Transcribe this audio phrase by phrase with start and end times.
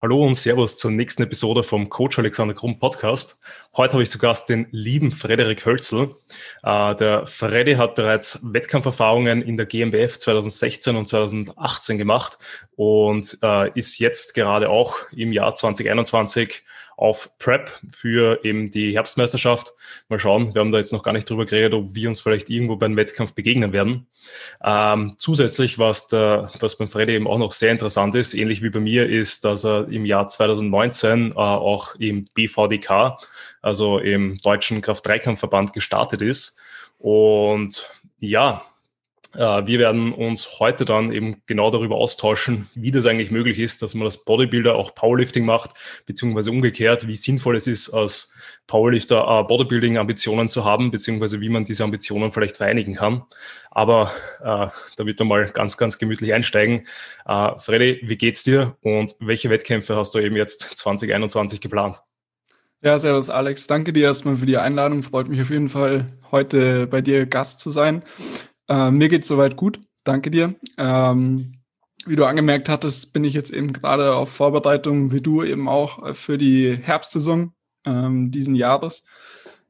[0.00, 3.40] Hallo und Servus zur nächsten Episode vom Coach Alexander Krumm Podcast.
[3.76, 6.14] Heute habe ich zu Gast den lieben Frederik Hölzel.
[6.62, 12.38] Äh, der Freddy hat bereits Wettkampferfahrungen in der GmbF 2016 und 2018 gemacht
[12.76, 16.62] und äh, ist jetzt gerade auch im Jahr 2021
[16.98, 19.72] auf Prep für eben die Herbstmeisterschaft.
[20.08, 22.50] Mal schauen, wir haben da jetzt noch gar nicht drüber geredet, ob wir uns vielleicht
[22.50, 24.08] irgendwo beim Wettkampf begegnen werden.
[24.64, 28.70] Ähm, zusätzlich, was, der, was beim Freddy eben auch noch sehr interessant ist, ähnlich wie
[28.70, 33.16] bei mir, ist, dass er im Jahr 2019 äh, auch im BVDK,
[33.62, 36.56] also im Deutschen Kraft-Dreikampfverband gestartet ist.
[36.98, 37.88] Und
[38.18, 38.64] ja,
[39.34, 43.94] wir werden uns heute dann eben genau darüber austauschen, wie das eigentlich möglich ist, dass
[43.94, 45.72] man als Bodybuilder auch Powerlifting macht,
[46.06, 48.34] beziehungsweise umgekehrt, wie sinnvoll es ist, als
[48.68, 53.24] Powerlifter äh, Bodybuilding-Ambitionen zu haben, beziehungsweise wie man diese Ambitionen vielleicht vereinigen kann.
[53.70, 56.86] Aber äh, da wird man mal ganz, ganz gemütlich einsteigen.
[57.26, 62.00] Äh, Freddy, wie geht's dir und welche Wettkämpfe hast du eben jetzt 2021 geplant?
[62.80, 63.66] Ja, servus Alex.
[63.66, 65.02] Danke dir erstmal für die Einladung.
[65.02, 68.04] Freut mich auf jeden Fall, heute bei dir Gast zu sein.
[68.68, 69.80] Äh, mir geht's soweit gut.
[70.04, 70.54] Danke dir.
[70.76, 71.52] Ähm,
[72.06, 76.04] wie du angemerkt hattest, bin ich jetzt eben gerade auf Vorbereitung, wie du eben auch
[76.06, 77.52] äh, für die Herbstsaison
[77.86, 79.04] ähm, diesen Jahres.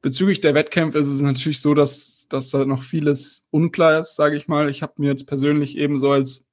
[0.01, 4.37] Bezüglich der Wettkämpfe ist es natürlich so, dass, dass da noch vieles unklar ist, sage
[4.37, 4.69] ich mal.
[4.69, 6.47] Ich habe mir jetzt persönlich eben so als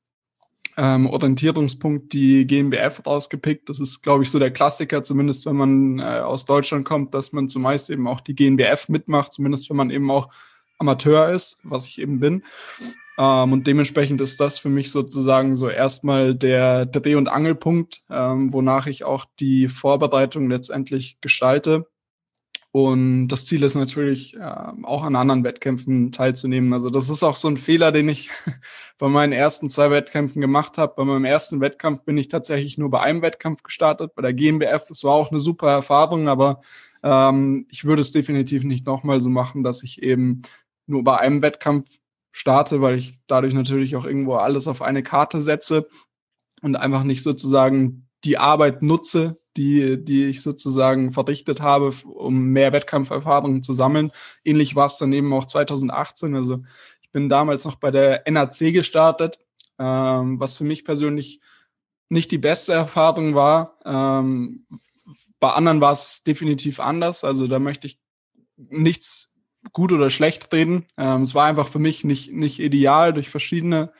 [0.77, 3.69] ähm, Orientierungspunkt die GmbF rausgepickt.
[3.69, 7.31] Das ist, glaube ich, so der Klassiker, zumindest wenn man äh, aus Deutschland kommt, dass
[7.31, 10.31] man zumeist eben auch die GmbF mitmacht, zumindest wenn man eben auch
[10.77, 12.43] Amateur ist, was ich eben bin.
[13.17, 18.51] Ähm, und dementsprechend ist das für mich sozusagen so erstmal der Dreh- und Angelpunkt, ähm,
[18.51, 21.87] wonach ich auch die Vorbereitung letztendlich gestalte.
[22.71, 24.53] Und das Ziel ist natürlich, äh,
[24.83, 26.73] auch an anderen Wettkämpfen teilzunehmen.
[26.73, 28.29] Also das ist auch so ein Fehler, den ich
[28.97, 30.93] bei meinen ersten zwei Wettkämpfen gemacht habe.
[30.97, 34.89] Bei meinem ersten Wettkampf bin ich tatsächlich nur bei einem Wettkampf gestartet, bei der GmbF.
[34.89, 36.59] Es war auch eine super Erfahrung, aber
[37.01, 40.41] ähm, ich würde es definitiv nicht nochmal so machen, dass ich eben
[40.87, 41.89] nur bei einem Wettkampf
[42.31, 45.87] starte, weil ich dadurch natürlich auch irgendwo alles auf eine Karte setze
[46.61, 52.73] und einfach nicht sozusagen die Arbeit nutze, die, die ich sozusagen verrichtet habe, um mehr
[52.73, 54.11] Wettkampferfahrungen zu sammeln.
[54.43, 56.35] Ähnlich war es dann eben auch 2018.
[56.35, 56.63] Also
[57.01, 59.39] ich bin damals noch bei der NAC gestartet,
[59.79, 61.39] ähm, was für mich persönlich
[62.09, 63.79] nicht die beste Erfahrung war.
[63.85, 64.65] Ähm,
[65.39, 67.23] bei anderen war es definitiv anders.
[67.23, 67.99] Also da möchte ich
[68.57, 69.34] nichts
[69.73, 70.85] gut oder schlecht reden.
[70.97, 73.91] Ähm, es war einfach für mich nicht, nicht ideal durch verschiedene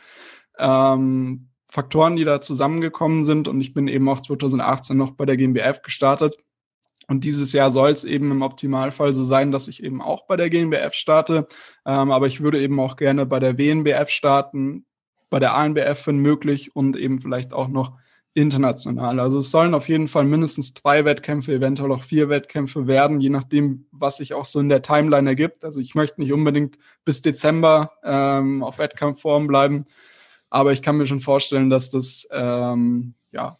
[0.57, 3.47] ähm, Faktoren, die da zusammengekommen sind.
[3.47, 6.37] Und ich bin eben auch 2018 noch bei der GmbF gestartet.
[7.07, 10.37] Und dieses Jahr soll es eben im Optimalfall so sein, dass ich eben auch bei
[10.37, 11.47] der GmbF starte.
[11.85, 14.85] Ähm, aber ich würde eben auch gerne bei der WNBF starten,
[15.29, 17.97] bei der ANBF, wenn möglich, und eben vielleicht auch noch
[18.35, 19.19] international.
[19.19, 23.29] Also es sollen auf jeden Fall mindestens drei Wettkämpfe, eventuell auch vier Wettkämpfe werden, je
[23.29, 25.63] nachdem, was sich auch so in der Timeline ergibt.
[25.65, 29.85] Also ich möchte nicht unbedingt bis Dezember ähm, auf Wettkampfform bleiben,
[30.49, 33.57] aber ich kann mir schon vorstellen, dass das ähm, ja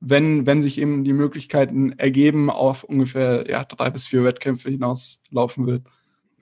[0.00, 5.66] wenn, wenn sich eben die Möglichkeiten ergeben, auf ungefähr ja, drei bis vier Wettkämpfe hinauslaufen
[5.66, 5.82] wird.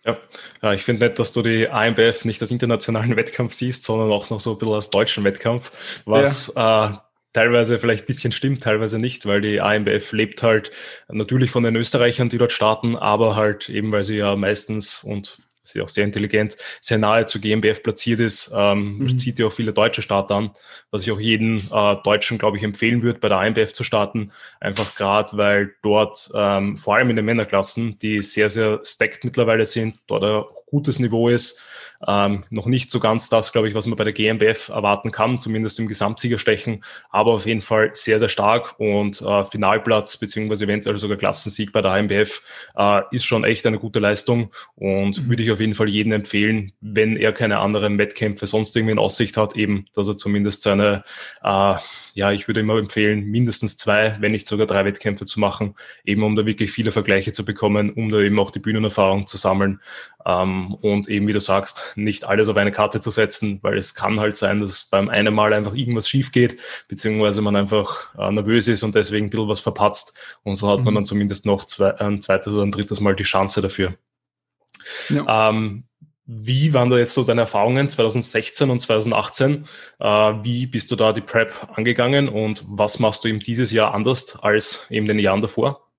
[0.04, 0.18] Ja,
[0.62, 4.28] ja ich finde nett, dass du die AMBF nicht als internationalen Wettkampf siehst, sondern auch
[4.30, 5.70] noch so ein bisschen als deutschen Wettkampf,
[6.04, 6.90] was ja.
[6.90, 6.96] äh,
[7.34, 10.70] teilweise vielleicht ein bisschen stimmt, teilweise nicht, weil die AMBF lebt halt
[11.08, 15.42] natürlich von den Österreichern, die dort starten, aber halt eben, weil sie ja meistens und
[15.64, 19.18] sie auch sehr intelligent, sehr nahe zu GmbF platziert ist, ähm, mhm.
[19.18, 20.50] zieht ja auch viele deutsche Starter an,
[20.90, 24.30] was ich auch jeden äh, Deutschen, glaube ich, empfehlen würde, bei der AMBF zu starten,
[24.60, 29.64] einfach gerade, weil dort ähm, vor allem in den Männerklassen, die sehr, sehr stacked mittlerweile
[29.64, 31.58] sind, dort ein gutes Niveau ist,
[32.06, 35.38] ähm, noch nicht so ganz das, glaube ich, was man bei der GmbF erwarten kann,
[35.38, 40.98] zumindest im Gesamtsiegerstechen, aber auf jeden Fall sehr, sehr stark und äh, Finalplatz beziehungsweise eventuell
[40.98, 42.42] sogar Klassensieg bei der AMBF
[42.76, 45.28] äh, ist schon echt eine gute Leistung und mhm.
[45.28, 48.98] würde ich auf jeden Fall jedem empfehlen, wenn er keine anderen Wettkämpfe sonst irgendwie in
[48.98, 51.04] Aussicht hat, eben, dass er zumindest seine,
[51.42, 51.74] äh,
[52.14, 55.74] ja, ich würde immer empfehlen, mindestens zwei, wenn nicht sogar drei Wettkämpfe zu machen,
[56.04, 59.36] eben um da wirklich viele Vergleiche zu bekommen, um da eben auch die Bühnenerfahrung zu
[59.36, 59.80] sammeln
[60.26, 63.94] ähm, und eben, wie du sagst, nicht alles auf eine Karte zu setzen, weil es
[63.94, 66.58] kann halt sein, dass beim einen Mal einfach irgendwas schief geht,
[66.88, 70.18] beziehungsweise man einfach äh, nervös ist und deswegen ein bisschen was verpatzt.
[70.42, 70.84] Und so hat mhm.
[70.84, 73.94] man dann zumindest noch zwei, ein zweites oder ein drittes Mal die Chance dafür.
[75.08, 75.50] Ja.
[75.50, 75.84] Ähm,
[76.26, 79.66] wie waren da jetzt so deine Erfahrungen 2016 und 2018?
[79.98, 80.06] Äh,
[80.42, 84.36] wie bist du da die Prep angegangen und was machst du eben dieses Jahr anders
[84.40, 85.90] als eben den Jahren davor?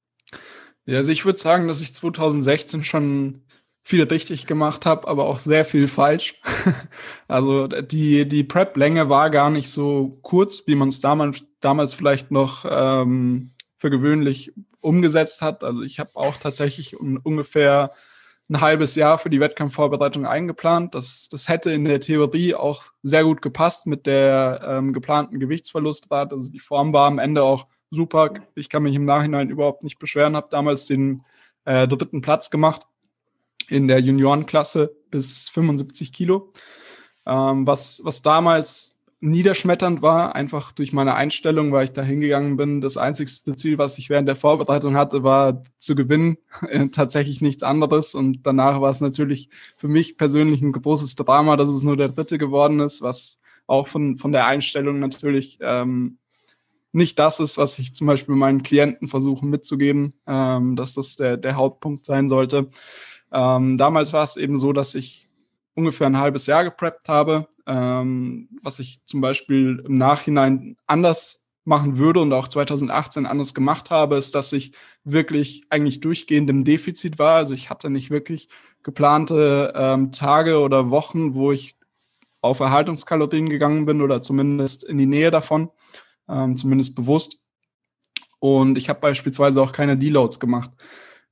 [0.86, 3.45] Ja, also ich würde sagen, dass ich 2016 schon
[3.88, 6.42] viel richtig gemacht habe, aber auch sehr viel falsch.
[7.28, 12.32] also die, die Prep-Länge war gar nicht so kurz, wie man es damals, damals vielleicht
[12.32, 15.64] noch ähm, für gewöhnlich umgesetzt hat.
[15.64, 17.92] Also ich habe auch tatsächlich un ungefähr
[18.50, 20.96] ein halbes Jahr für die Wettkampfvorbereitung eingeplant.
[20.96, 26.34] Das, das hätte in der Theorie auch sehr gut gepasst mit der ähm, geplanten Gewichtsverlustrate.
[26.34, 28.34] Also die Form war am Ende auch super.
[28.56, 31.22] Ich kann mich im Nachhinein überhaupt nicht beschweren, habe damals den
[31.66, 32.88] äh, dritten Platz gemacht
[33.70, 36.52] in der Juniorenklasse bis 75 Kilo.
[37.26, 42.82] Ähm, was, was damals niederschmetternd war, einfach durch meine Einstellung, weil ich da hingegangen bin.
[42.82, 46.38] Das einzigste Ziel, was ich während der Vorbereitung hatte, war zu gewinnen.
[46.92, 48.14] Tatsächlich nichts anderes.
[48.14, 52.10] Und danach war es natürlich für mich persönlich ein großes Drama, dass es nur der
[52.10, 56.20] dritte geworden ist, was auch von, von der Einstellung natürlich ähm,
[56.92, 61.36] nicht das ist, was ich zum Beispiel meinen Klienten versuche mitzugeben, ähm, dass das der,
[61.36, 62.70] der Hauptpunkt sein sollte.
[63.32, 65.28] Ähm, damals war es eben so, dass ich
[65.76, 71.98] ungefähr ein halbes Jahr gepreppt habe, ähm, was ich zum Beispiel im Nachhinein anders machen
[71.98, 74.72] würde und auch 2018 anders gemacht habe, ist, dass ich
[75.04, 77.36] wirklich eigentlich durchgehend im Defizit war.
[77.36, 78.50] Also ich hatte nicht wirklich
[78.84, 81.76] geplante ähm, Tage oder Wochen, wo ich
[82.42, 85.72] auf Erhaltungskalorien gegangen bin oder zumindest in die Nähe davon,
[86.30, 87.44] ähm, zumindest bewusst.
[88.38, 90.70] Und ich habe beispielsweise auch keine Deloads gemacht.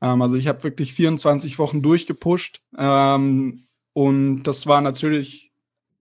[0.04, 2.62] Ähm, also ich habe wirklich 24 Wochen durchgepusht.
[2.78, 3.64] Ähm,
[3.94, 5.52] und das war natürlich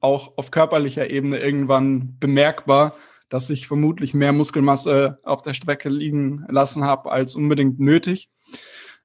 [0.01, 2.97] auch auf körperlicher Ebene irgendwann bemerkbar,
[3.29, 8.29] dass ich vermutlich mehr Muskelmasse auf der Strecke liegen lassen habe als unbedingt nötig.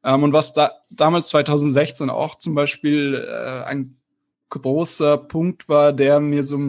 [0.03, 3.97] Ähm, und was da damals 2016 auch zum Beispiel äh, ein
[4.49, 6.59] großer Punkt war, der mir so,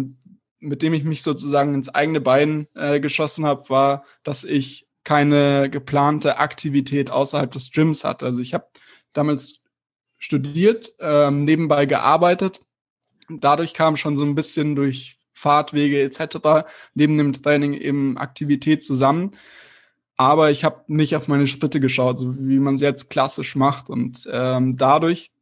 [0.59, 5.71] mit dem ich mich sozusagen ins eigene Bein äh, geschossen habe, war, dass ich keine
[5.71, 8.27] geplante Aktivität außerhalb des Gyms hatte.
[8.27, 8.67] Also ich habe
[9.15, 9.63] damals
[10.19, 12.61] studiert, ähm, nebenbei gearbeitet.
[13.31, 16.69] Dadurch kam schon so ein bisschen durch Fahrtwege etc.
[16.93, 19.31] neben dem Training eben Aktivität zusammen.
[20.19, 23.89] Aber ich habe nicht auf meine Schritte geschaut, so wie man es jetzt klassisch macht.
[23.89, 25.33] Und ähm, dadurch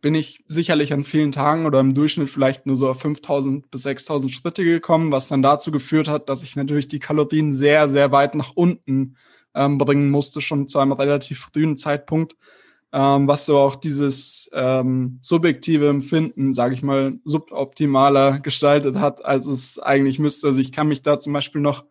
[0.00, 3.82] bin ich sicherlich an vielen Tagen oder im Durchschnitt vielleicht nur so auf 5000 bis
[3.82, 8.12] 6000 Schritte gekommen, was dann dazu geführt hat, dass ich natürlich die Kalorien sehr, sehr
[8.12, 9.16] weit nach unten
[9.54, 12.36] ähm, bringen musste, schon zu einem relativ frühen Zeitpunkt,
[12.92, 19.46] ähm, was so auch dieses ähm, subjektive Empfinden, sage ich mal, suboptimaler gestaltet hat, als
[19.46, 20.48] es eigentlich müsste.
[20.48, 21.84] Also ich kann mich da zum Beispiel noch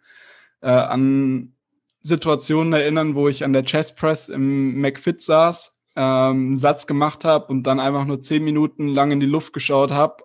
[0.61, 1.53] äh, an
[2.01, 7.25] Situationen erinnern, wo ich an der Chest Press im McFit saß ähm, einen Satz gemacht
[7.25, 10.23] habe und dann einfach nur zehn Minuten lang in die Luft geschaut habe,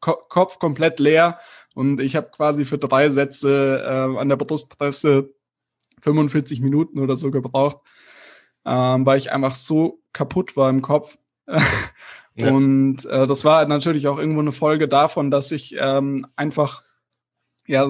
[0.00, 1.38] Ko Kopf komplett leer
[1.74, 5.32] und ich habe quasi für drei Sätze äh, an der Brustpresse
[6.00, 7.78] 45 Minuten oder so gebraucht,
[8.64, 11.16] ähm, weil ich einfach so kaputt war im Kopf.
[12.34, 12.50] ja.
[12.50, 16.82] Und äh, das war natürlich auch irgendwo eine Folge davon, dass ich ähm, einfach
[17.66, 17.88] ja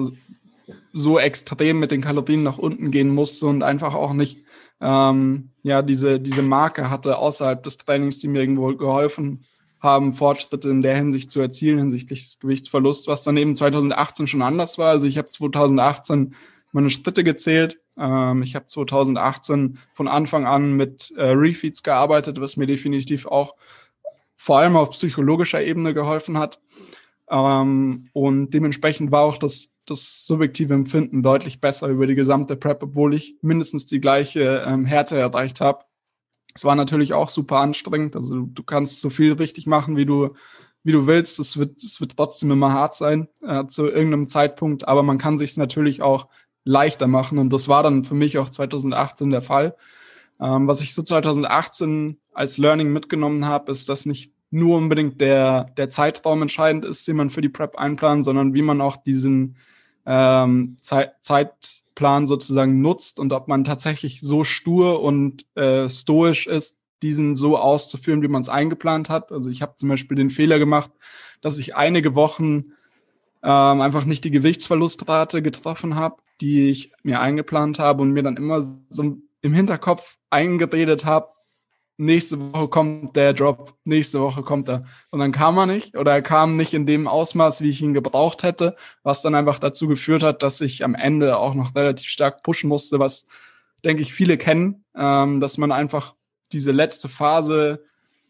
[0.93, 4.43] so extrem mit den Kalorien nach unten gehen musste und einfach auch nicht
[4.83, 9.45] ähm, ja, diese, diese Marke hatte außerhalb des Trainings, die mir irgendwo geholfen
[9.79, 14.41] haben, Fortschritte in der Hinsicht zu erzielen, hinsichtlich des Gewichtsverlusts, was dann eben 2018 schon
[14.41, 14.89] anders war.
[14.89, 16.35] Also ich habe 2018
[16.73, 17.79] meine Schritte gezählt.
[17.97, 23.55] Ähm, ich habe 2018 von Anfang an mit äh, Refeeds gearbeitet, was mir definitiv auch
[24.35, 26.59] vor allem auf psychologischer Ebene geholfen hat.
[27.29, 32.83] Ähm, und dementsprechend war auch das das subjektive Empfinden deutlich besser über die gesamte Prep,
[32.83, 35.85] obwohl ich mindestens die gleiche ähm, Härte erreicht habe.
[36.55, 38.15] Es war natürlich auch super anstrengend.
[38.15, 40.33] Also du kannst so viel richtig machen, wie du,
[40.83, 41.39] wie du willst.
[41.39, 45.37] Es wird, es wird trotzdem immer hart sein äh, zu irgendeinem Zeitpunkt, aber man kann
[45.37, 46.27] sich natürlich auch
[46.63, 47.37] leichter machen.
[47.37, 49.75] Und das war dann für mich auch 2018 der Fall.
[50.39, 55.65] Ähm, was ich so 2018 als Learning mitgenommen habe, ist, dass nicht nur unbedingt der,
[55.77, 59.57] der Zeitraum entscheidend ist, den man für die Prep einplant, sondern wie man auch diesen,
[60.05, 66.77] ähm, Zeit, Zeitplan sozusagen nutzt und ob man tatsächlich so stur und äh, stoisch ist,
[67.01, 69.31] diesen so auszuführen, wie man es eingeplant hat.
[69.31, 70.89] Also ich habe zum Beispiel den Fehler gemacht,
[71.41, 72.71] dass ich einige Wochen
[73.43, 78.37] ähm, einfach nicht die Gewichtsverlustrate getroffen habe, die ich mir eingeplant habe und mir dann
[78.37, 81.32] immer so im Hinterkopf eingeredet habe,
[81.97, 84.85] nächste Woche kommt der Drop, nächste Woche kommt er.
[85.11, 87.93] Und dann kam er nicht oder er kam nicht in dem Ausmaß, wie ich ihn
[87.93, 92.09] gebraucht hätte, was dann einfach dazu geführt hat, dass ich am Ende auch noch relativ
[92.09, 93.27] stark pushen musste, was,
[93.83, 96.15] denke ich, viele kennen, ähm, dass man einfach
[96.51, 97.83] diese letzte Phase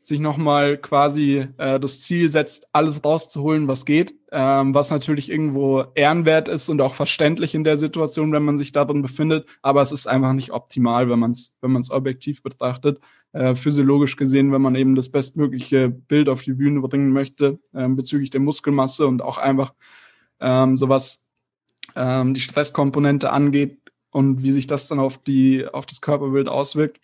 [0.04, 5.86] sich nochmal quasi äh, das Ziel setzt, alles rauszuholen, was geht, ähm, was natürlich irgendwo
[5.96, 9.94] ehrenwert ist und auch verständlich in der Situation, wenn man sich darin befindet, aber es
[9.94, 13.00] ist einfach nicht optimal, wenn man es wenn man's objektiv betrachtet.
[13.32, 17.88] Äh, physiologisch gesehen, wenn man eben das bestmögliche Bild auf die Bühne bringen möchte äh,
[17.88, 19.74] bezüglich der Muskelmasse und auch einfach
[20.42, 21.26] ähm, sowas
[21.96, 23.80] ähm, die Stresskomponente angeht
[24.12, 27.00] und wie sich das dann auf die auf das Körperbild auswirkt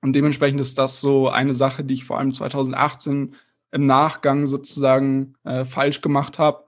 [0.00, 3.34] und dementsprechend ist das so eine Sache, die ich vor allem 2018
[3.72, 6.64] im Nachgang sozusagen äh, falsch gemacht habe.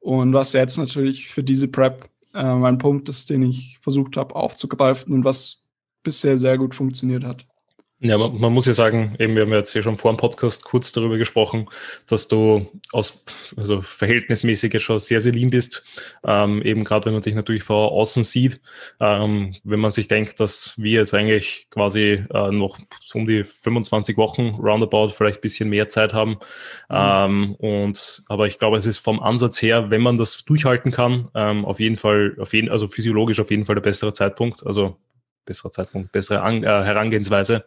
[0.00, 4.36] Und was jetzt natürlich für diese Prep äh, mein Punkt ist, den ich versucht habe
[4.36, 5.62] aufzugreifen und was
[6.02, 7.46] bisher sehr gut funktioniert hat.
[8.00, 10.18] Ja, man, man, muss ja sagen, eben, wir haben ja jetzt hier schon vor dem
[10.18, 11.68] Podcast kurz darüber gesprochen,
[12.06, 13.24] dass du aus,
[13.56, 15.84] also verhältnismäßig jetzt schon sehr, sehr lean bist.
[16.24, 18.60] Ähm, eben gerade wenn man dich natürlich von außen sieht,
[19.00, 23.42] ähm, wenn man sich denkt, dass wir jetzt eigentlich quasi äh, noch so um die
[23.42, 26.38] 25 Wochen roundabout vielleicht bisschen mehr Zeit haben.
[26.88, 26.96] Mhm.
[26.96, 31.30] Ähm, und, aber ich glaube, es ist vom Ansatz her, wenn man das durchhalten kann,
[31.34, 34.64] ähm, auf jeden Fall, auf jeden, also physiologisch auf jeden Fall der bessere Zeitpunkt.
[34.64, 34.96] Also
[35.48, 37.64] besserer Zeitpunkt, bessere An äh, Herangehensweise.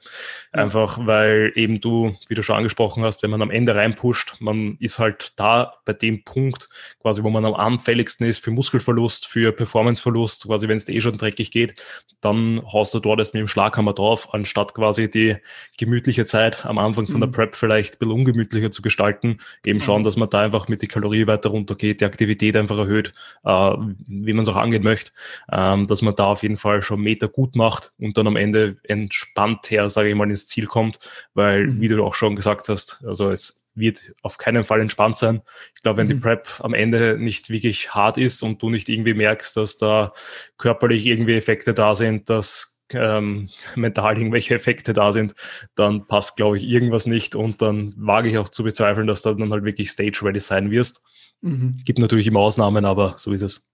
[0.54, 0.62] Ja.
[0.64, 4.78] Einfach weil eben du, wie du schon angesprochen hast, wenn man am Ende reinpusht, man
[4.80, 6.70] ist halt da bei dem Punkt,
[7.02, 11.18] quasi, wo man am anfälligsten ist für Muskelverlust, für Performanceverlust, quasi wenn es eh schon
[11.18, 11.82] dreckig geht,
[12.22, 15.38] dann haust du dort erst mit dem Schlaghammer drauf, anstatt quasi die
[15.78, 17.22] gemütliche Zeit am Anfang von mhm.
[17.22, 19.84] der Prep vielleicht ein bisschen ungemütlicher zu gestalten, eben mhm.
[19.84, 23.76] schauen, dass man da einfach mit die Kalorie weiter runtergeht, die Aktivität einfach erhöht, äh,
[24.08, 25.12] wie man es auch angehen möchte,
[25.52, 28.36] ähm, dass man da auf jeden Fall schon Meter gut macht macht und dann am
[28.36, 31.00] Ende entspannt her, sage ich mal, ins Ziel kommt,
[31.34, 31.82] weil, mhm.
[31.82, 35.42] wie du auch schon gesagt hast, also es wird auf keinen Fall entspannt sein.
[35.76, 36.12] Ich glaube, wenn mhm.
[36.12, 40.12] die Prep am Ende nicht wirklich hart ist und du nicht irgendwie merkst, dass da
[40.58, 45.34] körperlich irgendwie Effekte da sind, dass ähm, mental irgendwelche Effekte da sind,
[45.76, 49.34] dann passt, glaube ich, irgendwas nicht und dann wage ich auch zu bezweifeln, dass du
[49.34, 51.02] dann halt wirklich stage-ready sein wirst.
[51.40, 51.72] Mhm.
[51.86, 53.71] Gibt natürlich immer Ausnahmen, aber so ist es.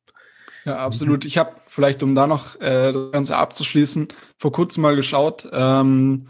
[0.68, 1.24] Ja, absolut.
[1.24, 6.28] Ich habe vielleicht, um da noch äh, das Ganze abzuschließen, vor kurzem mal geschaut, ähm,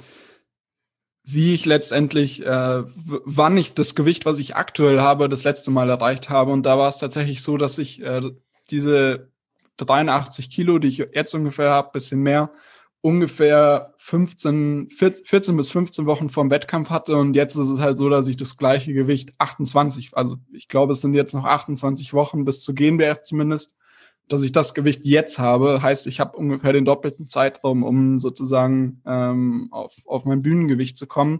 [1.24, 5.90] wie ich letztendlich, äh, wann ich das Gewicht, was ich aktuell habe, das letzte Mal
[5.90, 6.52] erreicht habe.
[6.52, 8.22] Und da war es tatsächlich so, dass ich äh,
[8.70, 9.32] diese
[9.78, 12.52] 83 Kilo, die ich jetzt ungefähr habe, bisschen mehr,
[13.02, 17.18] ungefähr 15, 14 bis 15 Wochen vorm Wettkampf hatte.
[17.18, 20.94] Und jetzt ist es halt so, dass ich das gleiche Gewicht 28, also ich glaube,
[20.94, 23.78] es sind jetzt noch 28 Wochen bis zu GNBF zumindest,
[24.28, 29.02] dass ich das Gewicht jetzt habe, heißt, ich habe ungefähr den doppelten Zeitraum, um sozusagen
[29.06, 31.40] ähm, auf, auf mein Bühnengewicht zu kommen.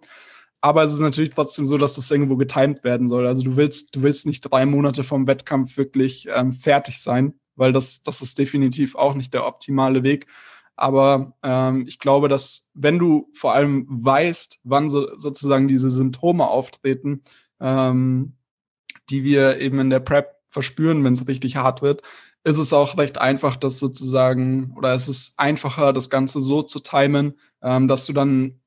[0.62, 3.28] Aber es ist natürlich trotzdem so, dass das irgendwo getimed werden soll.
[3.28, 7.74] Also du willst, du willst nicht drei Monate vom Wettkampf wirklich ähm, fertig sein, weil
[7.74, 10.28] das, das ist definitiv auch nicht der optimale Weg.
[10.76, 16.48] Aber ähm, ich glaube, dass wenn du vor allem weißt, wann so, sozusagen diese Symptome
[16.48, 17.24] auftreten,
[17.60, 18.38] ähm,
[19.10, 22.02] die wir eben in der Prep verspüren, wenn es richtig hart wird,
[22.48, 26.80] ist es auch recht einfach, das sozusagen, oder es ist einfacher, das Ganze so zu
[26.80, 28.62] timen, ähm, dass du dann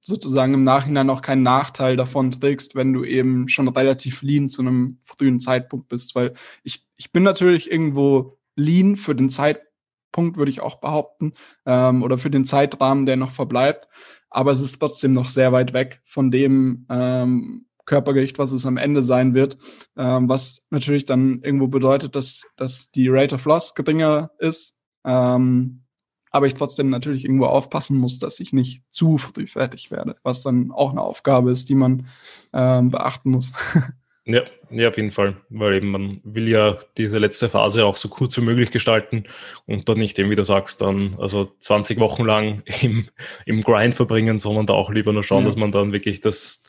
[0.00, 4.60] sozusagen im Nachhinein auch keinen Nachteil davon trägst, wenn du eben schon relativ lean zu
[4.60, 6.14] einem frühen Zeitpunkt bist.
[6.14, 11.32] Weil ich, ich bin natürlich irgendwo lean für den Zeitpunkt, würde ich auch behaupten,
[11.64, 13.88] ähm, oder für den Zeitrahmen, der noch verbleibt.
[14.28, 18.76] Aber es ist trotzdem noch sehr weit weg von dem, ähm, Körpergewicht, was es am
[18.76, 19.56] Ende sein wird,
[19.96, 25.82] ähm, was natürlich dann irgendwo bedeutet, dass, dass die Rate of Loss geringer ist, ähm,
[26.30, 30.42] aber ich trotzdem natürlich irgendwo aufpassen muss, dass ich nicht zu früh fertig werde, was
[30.42, 32.06] dann auch eine Aufgabe ist, die man
[32.52, 33.52] ähm, beachten muss.
[34.24, 38.08] Ja, ja, auf jeden Fall, weil eben man will ja diese letzte Phase auch so
[38.08, 39.24] kurz wie möglich gestalten
[39.66, 43.08] und dann nicht eben, wie du sagst, dann also 20 Wochen lang im,
[43.46, 45.48] im Grind verbringen, sondern da auch lieber nur schauen, ja.
[45.48, 46.62] dass man dann wirklich das,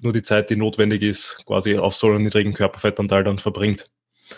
[0.00, 3.86] nur die Zeit, die notwendig ist, quasi auf so einem niedrigen Körperfettanteil dann verbringt.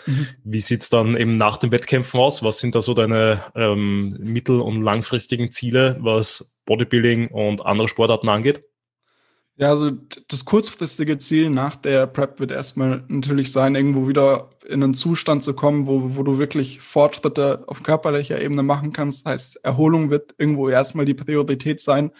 [0.05, 0.27] Mhm.
[0.43, 2.43] Wie sieht's dann eben nach den Wettkämpfen aus?
[2.43, 8.29] Was sind da so deine ähm, mittel- und langfristigen Ziele, was Bodybuilding und andere Sportarten
[8.29, 8.63] angeht?
[9.59, 9.89] Ja, also
[10.27, 15.43] das kurzfristige Ziel nach der Prep wird erstmal natürlich sein, irgendwo wieder in einen Zustand
[15.43, 19.25] zu kommen, wo, wo du wirklich Fortschritte auf körperlicher Ebene machen kannst.
[19.25, 22.11] Das heißt, Erholung wird irgendwo erstmal die Priorität sein.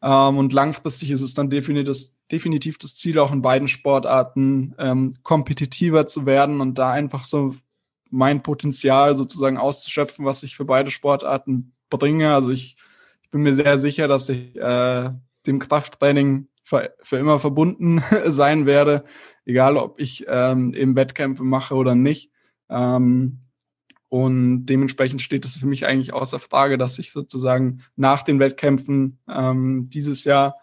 [0.00, 4.74] Ähm, und langfristig ist es dann definitiv das, definitiv das Ziel, auch in beiden Sportarten
[4.78, 7.54] ähm, kompetitiver zu werden und da einfach so
[8.10, 12.34] mein Potenzial sozusagen auszuschöpfen, was ich für beide Sportarten bringe.
[12.34, 12.76] Also ich,
[13.22, 15.10] ich bin mir sehr sicher, dass ich äh,
[15.46, 19.04] dem Krafttraining für, für immer verbunden sein werde,
[19.44, 22.32] egal ob ich ähm, eben Wettkämpfe mache oder nicht.
[22.68, 23.40] Ähm,
[24.08, 29.20] und dementsprechend steht es für mich eigentlich außer Frage, dass ich sozusagen nach den Wettkämpfen
[29.28, 30.56] ähm, dieses Jahr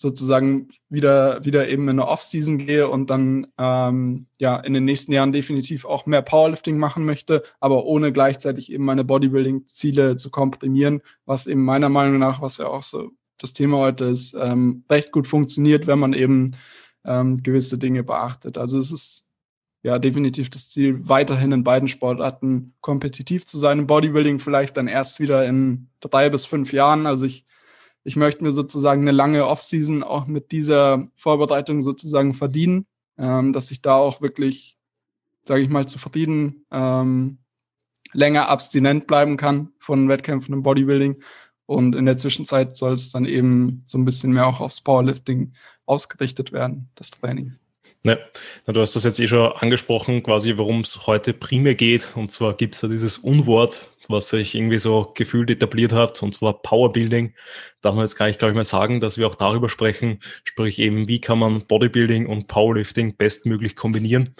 [0.00, 5.12] sozusagen wieder, wieder eben in eine Off-Season gehe und dann ähm, ja in den nächsten
[5.12, 11.02] Jahren definitiv auch mehr Powerlifting machen möchte, aber ohne gleichzeitig eben meine Bodybuilding-Ziele zu komprimieren,
[11.26, 15.10] was eben meiner Meinung nach, was ja auch so das Thema heute ist, ähm, recht
[15.10, 16.52] gut funktioniert, wenn man eben
[17.04, 18.56] ähm, gewisse Dinge beachtet.
[18.56, 19.28] Also es ist
[19.82, 23.80] ja definitiv das Ziel, weiterhin in beiden Sportarten kompetitiv zu sein.
[23.80, 27.06] Im Bodybuilding vielleicht dann erst wieder in drei bis fünf Jahren.
[27.06, 27.46] Also ich
[28.08, 32.86] ich möchte mir sozusagen eine lange Offseason auch mit dieser Vorbereitung sozusagen verdienen,
[33.18, 34.78] ähm, dass ich da auch wirklich,
[35.42, 37.36] sage ich mal, zufrieden ähm,
[38.14, 41.22] länger abstinent bleiben kann von Wettkämpfen im Bodybuilding.
[41.66, 45.52] Und in der Zwischenzeit soll es dann eben so ein bisschen mehr auch aufs Powerlifting
[45.84, 47.58] ausgerichtet werden, das Training.
[48.04, 48.16] Ja,
[48.66, 52.10] du hast das jetzt eh schon angesprochen, quasi worum es heute primär geht.
[52.14, 56.32] Und zwar gibt es da dieses Unwort, was sich irgendwie so gefühlt etabliert hat, und
[56.32, 57.34] zwar Powerbuilding.
[57.80, 61.20] Damals kann ich, glaube ich, mal sagen, dass wir auch darüber sprechen, sprich eben, wie
[61.20, 64.34] kann man Bodybuilding und Powerlifting bestmöglich kombinieren.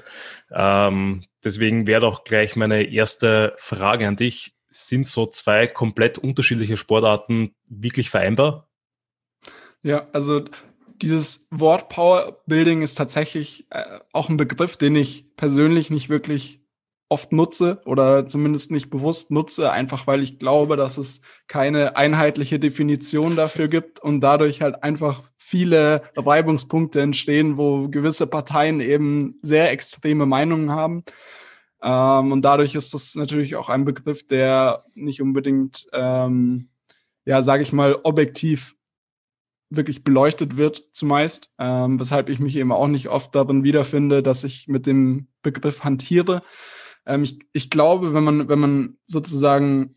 [0.53, 4.55] Ähm, deswegen wäre doch gleich meine erste Frage an dich.
[4.71, 8.69] Sind so zwei komplett unterschiedliche Sportarten wirklich vereinbar?
[9.83, 10.45] Ja, also
[11.03, 16.61] dieses Wort Powerbuilding ist tatsächlich äh, auch ein Begriff, den ich persönlich nicht wirklich
[17.09, 22.59] oft nutze oder zumindest nicht bewusst nutze, einfach weil ich glaube, dass es keine einheitliche
[22.59, 29.71] Definition dafür gibt und dadurch halt einfach viele Reibungspunkte entstehen, wo gewisse Parteien eben sehr
[29.71, 31.05] extreme Meinungen haben.
[31.83, 36.69] Ähm, und dadurch ist das natürlich auch ein Begriff, der nicht unbedingt, ähm,
[37.25, 38.75] ja, sage ich mal, objektiv
[39.71, 44.45] wirklich beleuchtet wird zumeist, ähm, weshalb ich mich eben auch nicht oft darin wiederfinde, dass
[44.45, 46.43] ich mit dem Begriff hantiere.
[47.07, 49.97] Ähm, ich, ich glaube, wenn man, wenn man sozusagen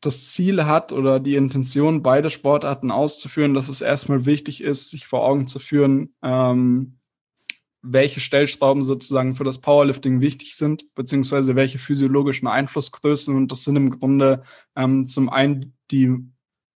[0.00, 5.06] das Ziel hat oder die Intention, beide Sportarten auszuführen, dass es erstmal wichtig ist, sich
[5.06, 6.98] vor Augen zu führen, ähm,
[7.82, 13.34] welche Stellschrauben sozusagen für das Powerlifting wichtig sind, beziehungsweise welche physiologischen Einflussgrößen.
[13.34, 14.42] Und das sind im Grunde
[14.76, 16.30] ähm, zum einen die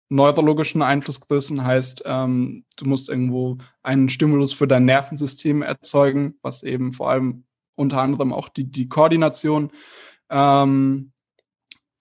[0.09, 6.93] neurologischen Einflussgrößen, heißt, ähm, du musst irgendwo einen Stimulus für dein Nervensystem erzeugen, was eben
[6.93, 7.45] vor allem
[7.75, 9.71] unter anderem auch die, die Koordination
[10.31, 11.13] ähm,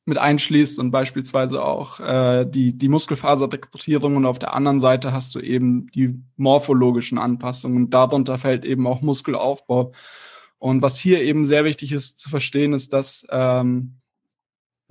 [0.06, 5.34] mit einschließt und beispielsweise auch äh, die, die Muskelfaserrekrutierung und auf der anderen Seite hast
[5.34, 9.94] du eben die morphologischen Anpassungen darunter fällt eben auch Muskelaufbau.
[10.58, 14.00] Und was hier eben sehr wichtig ist zu verstehen, ist, dass ähm,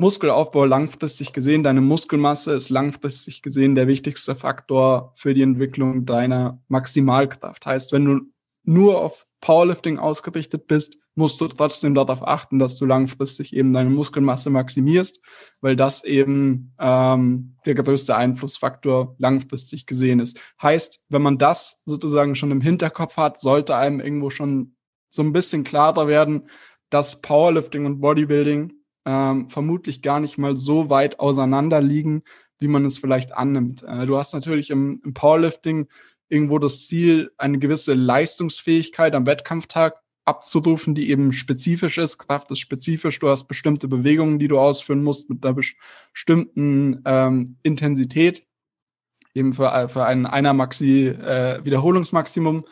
[0.03, 6.61] Muskelaufbau langfristig gesehen, deine Muskelmasse ist langfristig gesehen der wichtigste Faktor für die Entwicklung deiner
[6.67, 7.65] Maximalkraft.
[7.65, 8.21] Heißt, wenn du
[8.65, 13.91] nur auf Powerlifting ausgerichtet bist, musst du trotzdem darauf achten, dass du langfristig eben deine
[13.91, 15.23] Muskelmasse maximierst,
[15.61, 20.41] weil das eben ähm, der größte Einflussfaktor langfristig gesehen ist.
[20.61, 24.75] Heißt, wenn man das sozusagen schon im Hinterkopf hat, sollte einem irgendwo schon
[25.11, 26.49] so ein bisschen klarer werden,
[26.91, 28.73] dass Powerlifting und Bodybuilding
[29.05, 32.23] ähm, vermutlich gar nicht mal so weit auseinander liegen,
[32.61, 33.83] wie man es vielleicht annimmt.
[33.83, 35.89] Äh, du hast natürlich im, im Powerlifting
[36.29, 42.19] irgendwo das Ziel, eine gewisse Leistungsfähigkeit am Wettkampftag abzurufen, die eben spezifisch ist.
[42.19, 43.19] Kraft ist spezifisch.
[43.19, 48.47] Du hast bestimmte Bewegungen, die du ausführen musst mit einer bestimmten ähm, Intensität,
[49.35, 52.65] eben für, äh, für ein einer Maxi äh, Wiederholungsmaximum.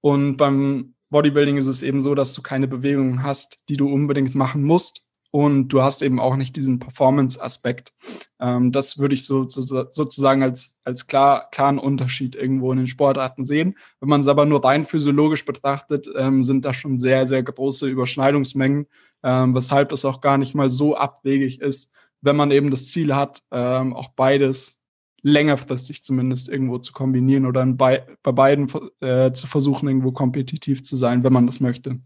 [0.00, 4.34] Und beim Bodybuilding ist es eben so, dass du keine Bewegungen hast, die du unbedingt
[4.34, 7.92] machen musst, und du hast eben auch nicht diesen Performance-Aspekt.
[8.40, 12.86] Ähm, das würde ich so, so, sozusagen als, als klar, klaren Unterschied irgendwo in den
[12.86, 13.76] Sportarten sehen.
[14.00, 17.88] Wenn man es aber nur rein physiologisch betrachtet, ähm, sind da schon sehr, sehr große
[17.88, 18.86] Überschneidungsmengen,
[19.22, 23.14] ähm, weshalb es auch gar nicht mal so abwegig ist, wenn man eben das Ziel
[23.14, 24.80] hat, ähm, auch beides
[25.22, 30.94] längerfristig zumindest irgendwo zu kombinieren oder bei, bei beiden äh, zu versuchen, irgendwo kompetitiv zu
[30.94, 32.00] sein, wenn man das möchte.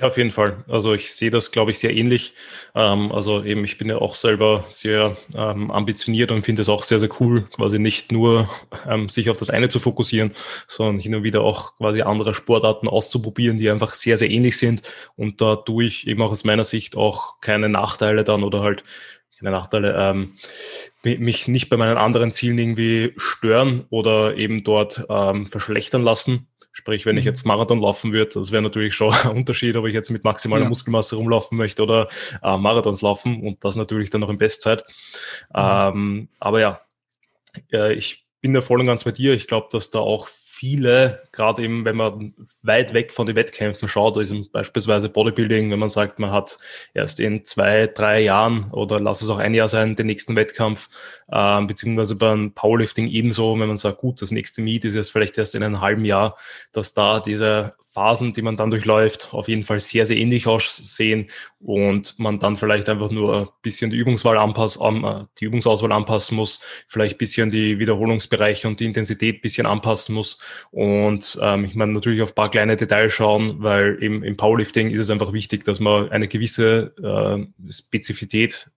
[0.00, 0.64] Ja, auf jeden Fall.
[0.68, 2.34] Also ich sehe das, glaube ich, sehr ähnlich.
[2.74, 6.84] Ähm, also eben, ich bin ja auch selber sehr ähm, ambitioniert und finde es auch
[6.84, 8.48] sehr, sehr cool, quasi nicht nur
[8.88, 10.32] ähm, sich auf das eine zu fokussieren,
[10.66, 14.82] sondern hin und wieder auch quasi andere Sportarten auszuprobieren, die einfach sehr, sehr ähnlich sind.
[15.16, 18.84] Und da tue ich eben auch aus meiner Sicht auch keine Nachteile dann oder halt
[19.42, 20.34] keine Nachteile, ähm,
[21.02, 26.48] mich nicht bei meinen anderen Zielen irgendwie stören oder eben dort ähm, verschlechtern lassen.
[26.74, 27.30] Sprich, wenn ich mhm.
[27.30, 30.62] jetzt Marathon laufen würde, das wäre natürlich schon ein Unterschied, ob ich jetzt mit maximaler
[30.62, 30.68] ja.
[30.68, 32.08] Muskelmasse rumlaufen möchte oder
[32.42, 34.84] äh, Marathons laufen und das natürlich dann noch in Bestzeit.
[35.50, 35.56] Mhm.
[35.56, 36.80] Ähm, aber ja,
[37.72, 39.34] äh, ich bin da voll und ganz bei dir.
[39.34, 40.28] Ich glaube, dass da auch
[40.62, 45.78] viele, gerade eben, wenn man weit weg von den Wettkämpfen schaut, also beispielsweise Bodybuilding, wenn
[45.80, 46.56] man sagt, man hat
[46.94, 50.88] erst in zwei, drei Jahren oder lass es auch ein Jahr sein, den nächsten Wettkampf,
[51.32, 55.36] äh, beziehungsweise beim Powerlifting ebenso, wenn man sagt, gut, das nächste Meet ist jetzt vielleicht
[55.36, 56.36] erst in einem halben Jahr,
[56.70, 61.28] dass da diese Phasen, die man dann durchläuft, auf jeden Fall sehr, sehr ähnlich aussehen
[61.58, 66.36] und man dann vielleicht einfach nur ein bisschen die Übungswahl anpassen, äh, die Übungsauswahl anpassen
[66.36, 70.38] muss, vielleicht ein bisschen die Wiederholungsbereiche und die Intensität ein bisschen anpassen muss
[70.70, 74.90] und ähm, ich meine natürlich auf ein paar kleine Details schauen, weil im, im Powerlifting
[74.90, 78.70] ist es einfach wichtig, dass man eine gewisse äh, Spezifität,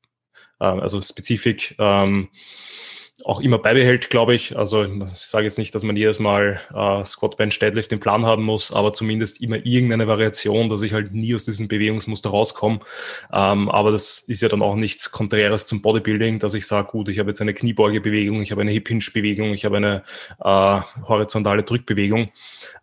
[0.59, 2.29] äh, also Spezifik ähm,
[3.25, 4.55] auch immer beibehält, glaube ich.
[4.55, 8.23] Also ich sage jetzt nicht, dass man jedes Mal äh, Squat, Bench, Deadlift im Plan
[8.23, 12.81] haben muss, aber zumindest immer irgendeine Variation, dass ich halt nie aus diesem Bewegungsmuster rauskomme.
[13.33, 17.09] Ähm, aber das ist ja dann auch nichts Konträres zum Bodybuilding, dass ich sage, gut,
[17.09, 20.03] ich habe jetzt eine Kniebeugebewegung, ich habe eine Hip-Hinge-Bewegung, ich habe eine
[20.39, 22.29] äh, horizontale Drückbewegung.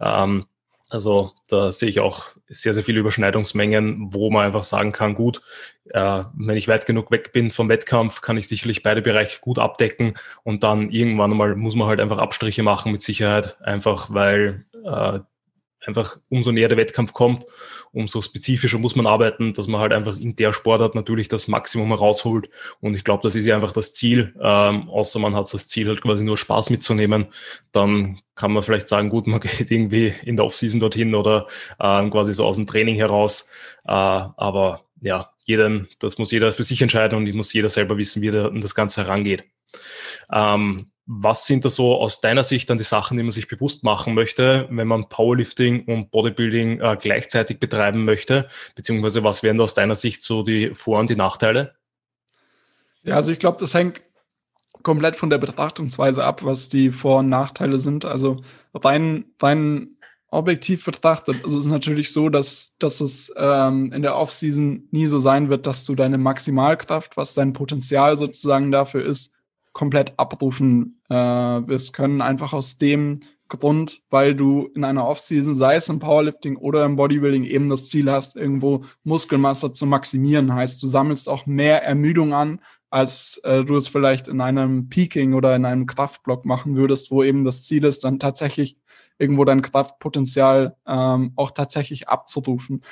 [0.00, 0.46] Ähm,
[0.92, 5.40] also da sehe ich auch sehr, sehr viele Überschneidungsmengen, wo man einfach sagen kann, gut,
[5.86, 9.58] äh, wenn ich weit genug weg bin vom Wettkampf, kann ich sicherlich beide Bereiche gut
[9.58, 14.66] abdecken und dann irgendwann mal muss man halt einfach Abstriche machen mit Sicherheit, einfach weil
[14.84, 15.20] äh,
[15.86, 17.44] einfach umso näher der Wettkampf kommt,
[17.92, 21.88] umso spezifischer muss man arbeiten, dass man halt einfach in der Sportart natürlich das Maximum
[21.88, 22.48] herausholt.
[22.80, 24.34] Und ich glaube, das ist ja einfach das Ziel.
[24.40, 27.26] Ähm, außer man hat das Ziel halt quasi nur Spaß mitzunehmen,
[27.72, 31.46] dann kann man vielleicht sagen, gut, man geht irgendwie in der Offseason dorthin oder
[31.80, 33.50] ähm, quasi so aus dem Training heraus.
[33.84, 37.98] Äh, aber ja, jedem, das muss jeder für sich entscheiden und ich muss jeder selber
[37.98, 39.44] wissen, wie er an das Ganze herangeht.
[40.32, 43.82] Ähm, was sind da so aus deiner Sicht dann die Sachen, die man sich bewusst
[43.82, 48.48] machen möchte, wenn man Powerlifting und Bodybuilding äh, gleichzeitig betreiben möchte?
[48.76, 51.74] Beziehungsweise was wären da aus deiner Sicht so die Vor- und die Nachteile?
[53.02, 54.00] Ja, also ich glaube, das hängt
[54.82, 58.04] komplett von der Betrachtungsweise ab, was die Vor- und Nachteile sind.
[58.04, 58.36] Also
[58.74, 59.96] rein, rein
[60.28, 65.18] objektiv betrachtet ist es natürlich so, dass, dass es ähm, in der Offseason nie so
[65.18, 69.34] sein wird, dass du deine Maximalkraft, was dein Potenzial sozusagen dafür ist,
[69.72, 72.20] komplett abrufen äh, wirst können.
[72.20, 76.96] Einfach aus dem Grund, weil du in einer Offseason, sei es im Powerlifting oder im
[76.96, 80.54] Bodybuilding, eben das Ziel hast, irgendwo Muskelmasse zu maximieren.
[80.54, 85.34] Heißt, du sammelst auch mehr Ermüdung an, als äh, du es vielleicht in einem Peaking
[85.34, 88.78] oder in einem Kraftblock machen würdest, wo eben das Ziel ist, dann tatsächlich
[89.18, 92.82] irgendwo dein Kraftpotenzial ähm, auch tatsächlich abzurufen.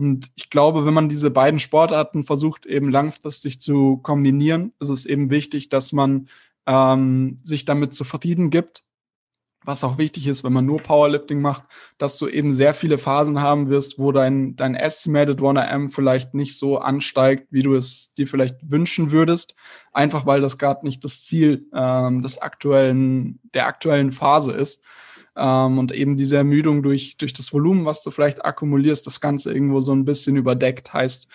[0.00, 5.04] Und ich glaube, wenn man diese beiden Sportarten versucht, eben langfristig zu kombinieren, ist es
[5.04, 6.28] eben wichtig, dass man
[6.66, 8.82] ähm, sich damit zufrieden gibt,
[9.62, 11.64] was auch wichtig ist, wenn man nur Powerlifting macht,
[11.98, 16.58] dass du eben sehr viele Phasen haben wirst, wo dein, dein Estimated 1RM vielleicht nicht
[16.58, 19.56] so ansteigt, wie du es dir vielleicht wünschen würdest,
[19.92, 24.82] einfach weil das gerade nicht das Ziel ähm, des aktuellen, der aktuellen Phase ist.
[25.36, 29.52] Ähm, und eben diese Ermüdung durch, durch das Volumen, was du vielleicht akkumulierst, das Ganze
[29.52, 30.92] irgendwo so ein bisschen überdeckt.
[30.92, 31.28] Heißt,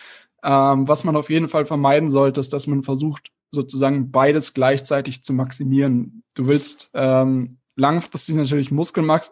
[0.44, 5.24] ähm, was man auf jeden Fall vermeiden sollte, ist, dass man versucht, sozusagen beides gleichzeitig
[5.24, 6.24] zu maximieren.
[6.36, 9.32] Du willst ähm, langfristig natürlich Muskelmasse,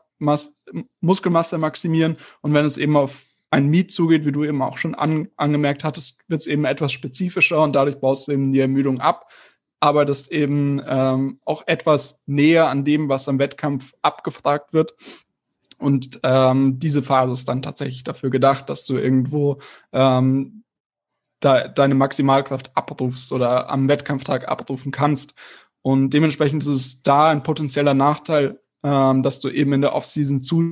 [1.01, 4.95] Muskelmasse maximieren und wenn es eben auf ein Miet zugeht, wie du eben auch schon
[4.95, 8.99] an, angemerkt hattest, wird es eben etwas spezifischer und dadurch baust du eben die Ermüdung
[8.99, 9.31] ab
[9.83, 14.93] aber das eben ähm, auch etwas näher an dem, was am Wettkampf abgefragt wird.
[15.77, 19.59] Und ähm, diese Phase ist dann tatsächlich dafür gedacht, dass du irgendwo
[19.91, 20.63] ähm,
[21.41, 25.33] da, deine Maximalkraft abrufst oder am Wettkampftag abrufen kannst.
[25.81, 30.39] Und dementsprechend ist es da ein potenzieller Nachteil, ähm, dass du eben in der Offseason
[30.39, 30.63] zu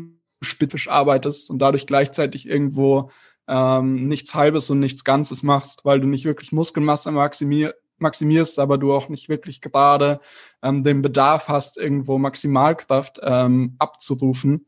[0.41, 3.12] spezifisch arbeitest und dadurch gleichzeitig irgendwo
[3.50, 8.77] ähm, nichts Halbes und nichts Ganzes machst, weil du nicht wirklich Muskelmasse maximier maximierst, aber
[8.77, 10.19] du auch nicht wirklich gerade
[10.61, 14.65] ähm, den Bedarf hast, irgendwo Maximalkraft ähm, abzurufen.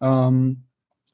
[0.00, 0.64] Ähm,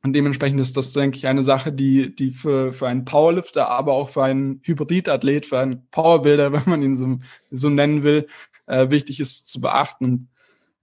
[0.07, 3.92] und dementsprechend ist das, denke ich, eine Sache, die, die für, für einen Powerlifter, aber
[3.94, 7.18] auch für einen Hybridathlet, für einen Powerbuilder, wenn man ihn so,
[7.50, 8.29] so nennen will,
[8.66, 10.29] äh, wichtig ist zu beachten.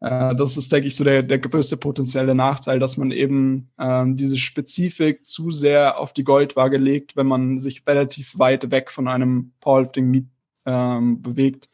[0.02, 4.18] Äh, das ist, denke ich, so der, der größte potenzielle Nachteil, dass man eben ähm,
[4.18, 9.08] diese Spezifik zu sehr auf die Goldwaage legt, wenn man sich relativ weit weg von
[9.08, 10.12] einem Powerlifting
[10.66, 11.70] ähm, bewegt.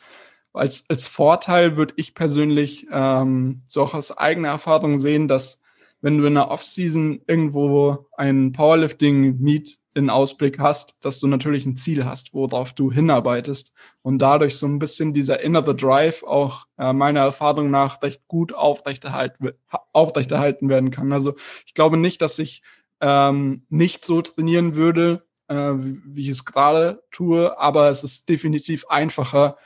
[0.54, 5.62] Als, als Vorteil würde ich persönlich ähm, so auch aus eigener Erfahrung sehen, dass
[6.02, 11.75] wenn du in der Offseason irgendwo ein Powerlifting-Meet in Ausblick hast, dass du natürlich ein
[11.75, 16.93] Ziel hast, worauf du hinarbeitest und dadurch so ein bisschen dieser innere Drive auch äh,
[16.93, 19.52] meiner Erfahrung nach recht gut aufrechterhalten,
[19.91, 21.12] aufrechterhalten werden kann.
[21.12, 22.63] Also ich glaube nicht, dass ich
[23.02, 28.86] ähm, nicht so trainieren würde, äh, wie ich es gerade tue, aber es ist definitiv
[28.88, 29.58] einfacher,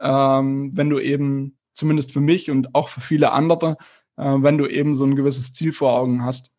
[0.00, 3.76] ähm, wenn du eben zumindest für mich und auch für viele andere
[4.20, 6.52] äh, wenn du eben so ein gewisses Ziel vor Augen hast.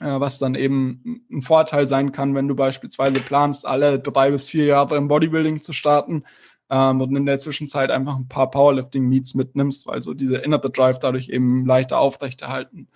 [0.00, 4.48] Äh, was dann eben ein Vorteil sein kann, wenn du beispielsweise planst, alle drei bis
[4.48, 6.24] vier Jahre im Bodybuilding zu starten
[6.70, 10.98] ähm, und in der Zwischenzeit einfach ein paar Powerlifting-Meets mitnimmst, weil so diese innere Drive
[10.98, 12.88] dadurch eben leichter aufrechterhalten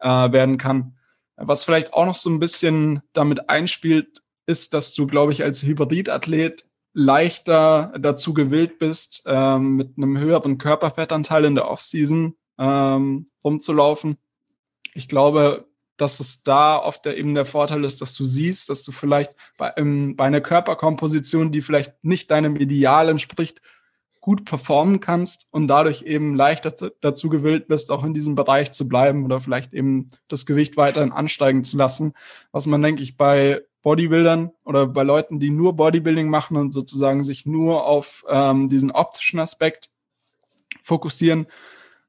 [0.00, 0.96] äh, werden kann.
[1.36, 5.62] Was vielleicht auch noch so ein bisschen damit einspielt, ist, dass du, glaube ich, als
[5.62, 14.16] Hybridathlet leichter dazu gewillt bist, ähm, mit einem höheren Körperfettanteil in der Offseason ähm, rumzulaufen.
[14.94, 15.66] Ich glaube,
[15.98, 19.32] dass es da oft der, eben der Vorteil ist, dass du siehst, dass du vielleicht
[19.56, 23.60] bei, ähm, bei einer Körperkomposition, die vielleicht nicht deinem Ideal entspricht,
[24.20, 28.88] gut performen kannst und dadurch eben leichter dazu gewillt bist, auch in diesem Bereich zu
[28.88, 32.12] bleiben oder vielleicht eben das Gewicht weiterhin ansteigen zu lassen.
[32.50, 37.22] Was man, denke ich, bei Bodybuildern oder bei Leuten, die nur Bodybuilding machen und sozusagen
[37.22, 39.90] sich nur auf ähm, diesen optischen Aspekt
[40.82, 41.46] fokussieren,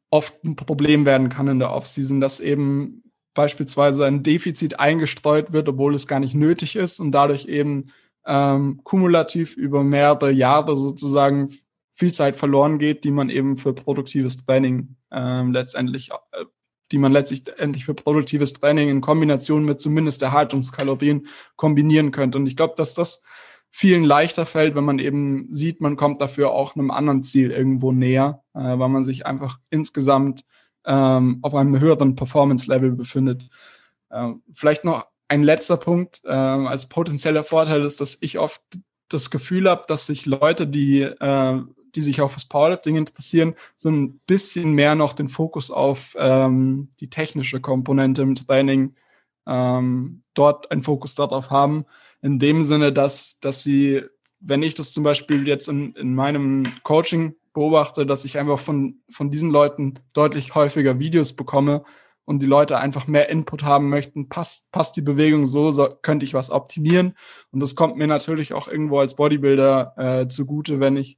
[0.10, 3.04] oft ein Problem werden kann in der Offseason, dass eben
[3.36, 7.92] beispielsweise ein Defizit eingestreut wird, obwohl es gar nicht nötig ist und dadurch eben
[8.26, 11.56] ähm, kumulativ über mehrere Jahre sozusagen
[11.94, 16.46] viel Zeit verloren geht, die man eben für produktives Training ähm, letztendlich, äh,
[16.91, 22.38] die man letztendlich für produktives Training in Kombination mit zumindest Erhaltungskalorien kombinieren könnte.
[22.38, 23.23] Und ich glaube, dass das
[23.69, 27.91] vielen leichter fällt, wenn man eben sieht, man kommt dafür auch einem anderen Ziel irgendwo
[27.91, 30.43] näher, äh, weil man sich einfach insgesamt
[30.86, 33.50] ähm, auf einem höheren Performance-Level befindet.
[34.12, 38.62] Ähm, vielleicht noch ein letzter Punkt ähm, als potenzieller Vorteil ist, dass ich oft
[39.10, 41.62] das Gefühl habe, dass sich Leute, die, äh,
[41.95, 46.89] die sich auf das Powerlifting interessieren, so ein bisschen mehr noch den Fokus auf ähm,
[47.00, 48.95] die technische Komponente im Training
[49.47, 51.86] ähm, dort einen Fokus darauf haben.
[52.21, 54.04] In dem Sinne, dass, dass sie,
[54.39, 59.02] wenn ich das zum Beispiel jetzt in, in meinem Coaching beobachte, dass ich einfach von,
[59.10, 61.84] von diesen Leuten deutlich häufiger Videos bekomme
[62.26, 66.26] und die Leute einfach mehr Input haben möchten, passt, passt die Bewegung so, so könnte
[66.26, 67.15] ich was optimieren.
[67.52, 71.17] Und das kommt mir natürlich auch irgendwo als Bodybuilder äh, zugute, wenn ich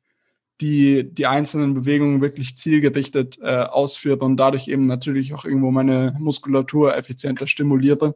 [0.62, 6.16] die, die einzelnen Bewegungen wirklich zielgerichtet äh, ausführe und dadurch eben natürlich auch irgendwo meine
[6.20, 8.16] Muskulatur effizienter stimuliere.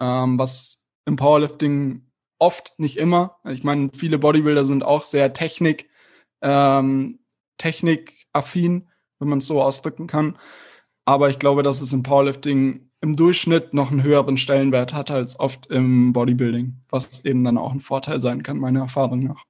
[0.00, 2.06] Ähm, was im Powerlifting
[2.38, 3.38] oft, nicht immer.
[3.48, 5.88] Ich meine, viele Bodybuilder sind auch sehr Technik,
[6.42, 7.20] ähm,
[7.58, 10.38] technikaffin, wenn man es so ausdrücken kann.
[11.04, 15.40] Aber ich glaube, dass es im Powerlifting im Durchschnitt noch einen höheren Stellenwert hat als
[15.40, 19.44] oft im Bodybuilding, was eben dann auch ein Vorteil sein kann, meiner Erfahrung nach.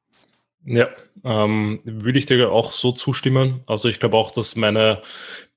[0.64, 0.88] Ja,
[1.24, 3.62] ähm, würde ich dir auch so zustimmen.
[3.66, 5.02] Also ich glaube auch, dass meine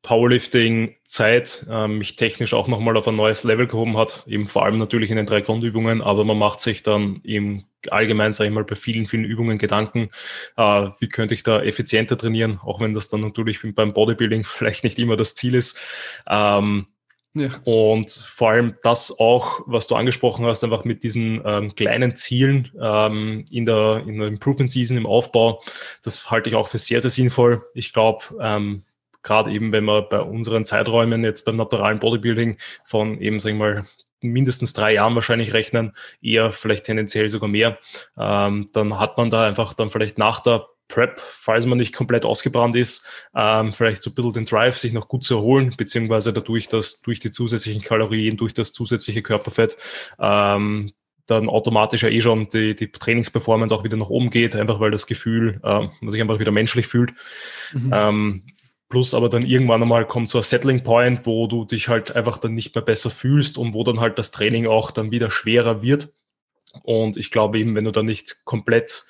[0.02, 4.78] Powerlifting-Zeit äh, mich technisch auch nochmal auf ein neues Level gehoben hat, eben vor allem
[4.78, 8.63] natürlich in den drei Grundübungen, aber man macht sich dann eben allgemein, sage ich mal,
[8.63, 10.10] bei vielen, vielen Übungen Gedanken,
[10.58, 14.84] äh, wie könnte ich da effizienter trainieren, auch wenn das dann natürlich beim Bodybuilding vielleicht
[14.86, 15.80] nicht immer das Ziel ist.
[16.30, 16.88] Ähm,
[17.36, 17.50] ja.
[17.63, 22.72] Und vor allem das auch, was du angesprochen hast, einfach mit diesen ähm, kleinen Zielen
[22.80, 25.62] ähm, in, der, in der Improvement Season, im Aufbau,
[26.04, 27.63] das halte ich auch für sehr, sehr sinnvoll.
[27.74, 28.84] Ich glaube, ähm,
[29.24, 33.74] gerade eben, wenn wir bei unseren Zeiträumen jetzt beim naturalen Bodybuilding von eben, sagen wir
[33.76, 33.84] mal,
[34.22, 37.80] mindestens drei Jahren wahrscheinlich rechnen, eher vielleicht tendenziell sogar mehr,
[38.17, 42.25] ähm, dann hat man da einfach dann vielleicht nach der Prep, falls man nicht komplett
[42.25, 46.34] ausgebrannt ist, ähm, vielleicht so ein bisschen den Drive, sich noch gut zu erholen, beziehungsweise
[46.34, 49.77] dadurch, dass durch die zusätzlichen Kalorien, durch das zusätzliche Körperfett,
[50.19, 50.91] ähm,
[51.25, 54.91] dann automatisch ja eh schon die, die Trainingsperformance auch wieder nach oben geht, einfach weil
[54.91, 57.13] das Gefühl, äh, man sich einfach wieder menschlich fühlt.
[57.73, 57.91] Mhm.
[57.93, 58.43] Ähm,
[58.93, 62.38] Plus aber dann irgendwann einmal kommt so ein Settling Point, wo du dich halt einfach
[62.38, 65.82] dann nicht mehr besser fühlst und wo dann halt das Training auch dann wieder schwerer
[65.82, 66.13] wird.
[66.84, 69.06] Und ich glaube eben, wenn du dann nicht komplett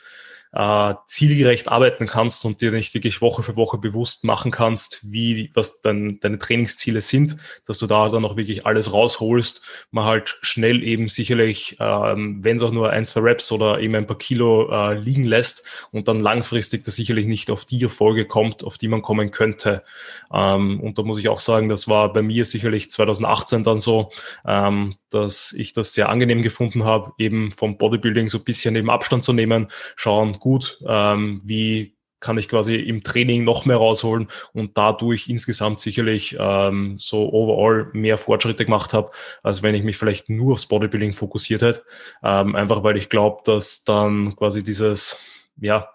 [0.53, 5.49] äh, zielgerecht arbeiten kannst und dir nicht wirklich Woche für Woche bewusst machen kannst, wie
[5.53, 10.37] was dein, deine Trainingsziele sind, dass du da dann auch wirklich alles rausholst, man halt
[10.41, 14.17] schnell eben sicherlich, ähm, wenn es auch nur ein, zwei Reps oder eben ein paar
[14.17, 18.77] Kilo äh, liegen lässt und dann langfristig das sicherlich nicht auf die Erfolge kommt, auf
[18.77, 19.83] die man kommen könnte.
[20.31, 24.11] Ähm, und da muss ich auch sagen, das war bei mir sicherlich 2018 dann so,
[24.45, 28.91] ähm, dass ich das sehr angenehm gefunden habe, eben vom Bodybuilding so ein bisschen eben
[28.91, 34.27] Abstand zu nehmen, schauen, gut, ähm, wie kann ich quasi im Training noch mehr rausholen
[34.51, 39.97] und dadurch insgesamt sicherlich ähm, so overall mehr Fortschritte gemacht habe, als wenn ich mich
[39.97, 41.83] vielleicht nur aufs Bodybuilding fokussiert hätte.
[42.23, 45.17] Ähm, einfach weil ich glaube, dass dann quasi dieses,
[45.57, 45.89] ja,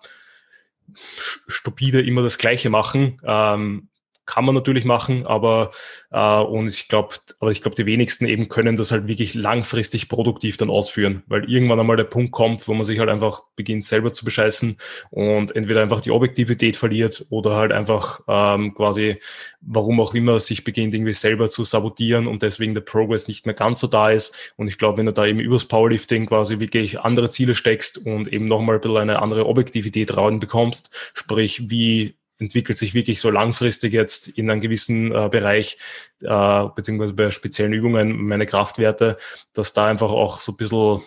[1.47, 3.89] stupide immer das Gleiche machen, ähm,
[4.29, 5.71] kann man natürlich machen, aber
[6.11, 10.11] äh, und ich glaube, aber ich glaube, die wenigsten eben können das halt wirklich langfristig
[10.11, 13.85] produktiv dann ausführen, weil irgendwann einmal der Punkt kommt, wo man sich halt einfach beginnt
[13.85, 14.79] selber zu bescheißen
[15.11, 19.19] und entweder einfach die Objektivität verliert oder halt einfach ähm, quasi,
[19.63, 23.55] warum auch immer, sich beginnt irgendwie selber zu sabotieren und deswegen der Progress nicht mehr
[23.55, 24.53] ganz so da ist.
[24.57, 28.31] Und ich glaube, wenn du da eben übers Powerlifting quasi wirklich andere Ziele steckst und
[28.31, 33.93] eben nochmal ein bisschen eine andere Objektivität bekommst, sprich wie entwickelt sich wirklich so langfristig
[33.93, 35.79] jetzt in einem gewissen äh, Bereich,
[36.23, 39.17] äh, beziehungsweise bei speziellen Übungen meine Kraftwerte,
[39.53, 41.03] dass da einfach auch so ein bisschen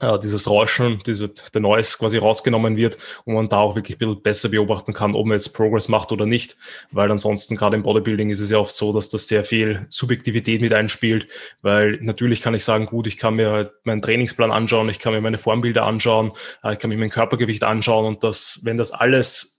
[0.00, 3.98] äh, dieses Rauschen, diese, der Noise quasi rausgenommen wird und man da auch wirklich ein
[3.98, 6.56] bisschen besser beobachten kann, ob man jetzt Progress macht oder nicht,
[6.90, 10.60] weil ansonsten gerade im Bodybuilding ist es ja oft so, dass das sehr viel Subjektivität
[10.60, 11.28] mit einspielt,
[11.62, 15.12] weil natürlich kann ich sagen, gut, ich kann mir halt meinen Trainingsplan anschauen, ich kann
[15.12, 18.92] mir meine Formbilder anschauen, äh, ich kann mir mein Körpergewicht anschauen und das, wenn das
[18.92, 19.57] alles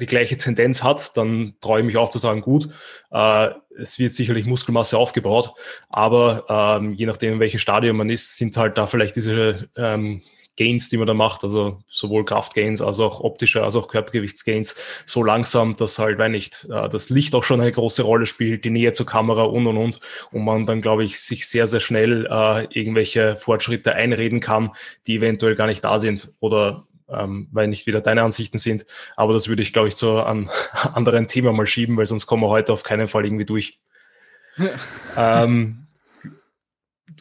[0.00, 2.68] die gleiche Tendenz hat, dann traue ich mich auch zu sagen, gut,
[3.10, 5.52] äh, es wird sicherlich Muskelmasse aufgebaut,
[5.88, 10.22] aber ähm, je nachdem, in welchem Stadium man ist, sind halt da vielleicht diese ähm,
[10.56, 15.24] Gains, die man da macht, also sowohl Kraftgains als auch optische, als auch Körpergewichtsgains, so
[15.24, 18.70] langsam, dass halt, wenn nicht, äh, das Licht auch schon eine große Rolle spielt, die
[18.70, 22.26] Nähe zur Kamera und und und, und man dann, glaube ich, sich sehr, sehr schnell
[22.26, 24.70] äh, irgendwelche Fortschritte einreden kann,
[25.06, 28.86] die eventuell gar nicht da sind oder ähm, weil nicht wieder deine Ansichten sind.
[29.16, 30.50] Aber das würde ich, glaube ich, zu einem
[30.92, 33.80] anderen Thema mal schieben, weil sonst kommen wir heute auf keinen Fall irgendwie durch.
[35.16, 35.84] ähm,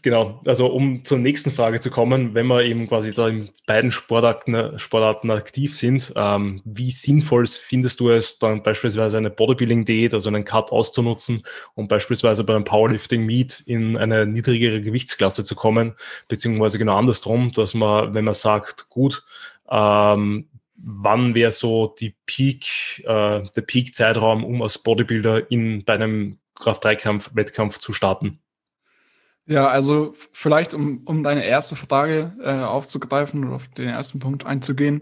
[0.03, 3.91] genau, also um zur nächsten Frage zu kommen, wenn wir eben quasi so in beiden
[3.91, 10.29] Sportarten, Sportarten aktiv sind, ähm, wie sinnvoll findest du es, dann beispielsweise eine Bodybuilding-Diät, also
[10.29, 11.43] einen Cut auszunutzen,
[11.73, 15.93] um beispielsweise bei einem Powerlifting-Meet in eine niedrigere Gewichtsklasse zu kommen,
[16.27, 19.23] beziehungsweise genau andersrum, dass man, wenn man sagt, gut,
[19.69, 26.39] ähm, wann wäre so die Peak, äh, der Peak-Zeitraum, um als Bodybuilder in, bei einem
[26.55, 28.39] Kraft-3-Kampf-Wettkampf zu starten?
[29.45, 34.45] Ja, also vielleicht, um, um deine erste Frage äh, aufzugreifen oder auf den ersten Punkt
[34.45, 35.01] einzugehen,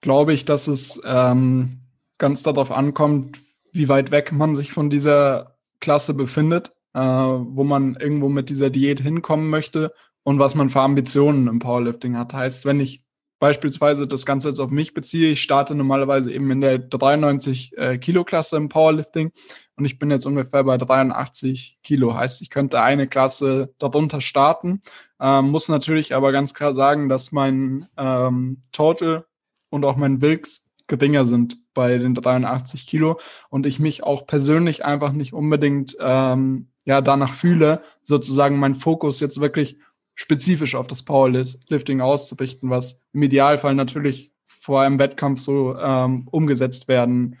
[0.00, 1.80] glaube ich, dass es ähm,
[2.18, 3.40] ganz darauf ankommt,
[3.72, 8.70] wie weit weg man sich von dieser Klasse befindet, äh, wo man irgendwo mit dieser
[8.70, 9.92] Diät hinkommen möchte
[10.24, 12.32] und was man für Ambitionen im Powerlifting hat.
[12.32, 13.04] Heißt, wenn ich
[13.40, 17.98] beispielsweise das Ganze jetzt auf mich beziehe, ich starte normalerweise eben in der 93 äh,
[17.98, 19.32] Kilo Klasse im Powerlifting
[19.76, 22.14] und ich bin jetzt ungefähr bei 83 Kilo.
[22.14, 24.82] Heißt, ich könnte eine Klasse darunter starten,
[25.18, 29.24] ähm, muss natürlich aber ganz klar sagen, dass mein ähm, Total
[29.70, 34.84] und auch mein Wilks geringer sind bei den 83 Kilo und ich mich auch persönlich
[34.84, 39.78] einfach nicht unbedingt ähm, ja danach fühle, sozusagen mein Fokus jetzt wirklich
[40.20, 46.88] spezifisch auf das Powerlifting auszurichten, was im Idealfall natürlich vor einem Wettkampf so ähm, umgesetzt
[46.88, 47.38] werden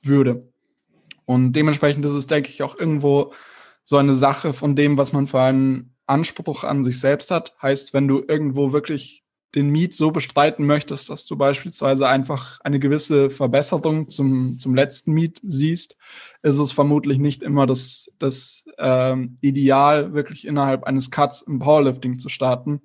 [0.00, 0.48] würde.
[1.26, 3.34] Und dementsprechend ist es, denke ich, auch irgendwo
[3.82, 7.56] so eine Sache von dem, was man für einen Anspruch an sich selbst hat.
[7.60, 9.23] Heißt, wenn du irgendwo wirklich
[9.54, 15.12] den Meet so bestreiten möchtest, dass du beispielsweise einfach eine gewisse Verbesserung zum, zum letzten
[15.12, 15.96] Meet siehst,
[16.42, 22.18] ist es vermutlich nicht immer das, das ähm, Ideal, wirklich innerhalb eines Cuts im Powerlifting
[22.18, 22.82] zu starten.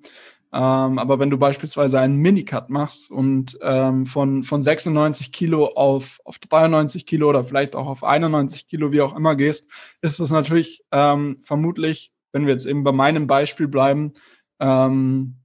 [0.52, 6.20] Ähm, aber wenn du beispielsweise einen Minicut machst und ähm, von, von 96 Kilo auf,
[6.24, 9.70] auf 93 Kilo oder vielleicht auch auf 91 Kilo, wie auch immer gehst,
[10.02, 14.12] ist es natürlich ähm, vermutlich, wenn wir jetzt eben bei meinem Beispiel bleiben,
[14.58, 15.39] ähm,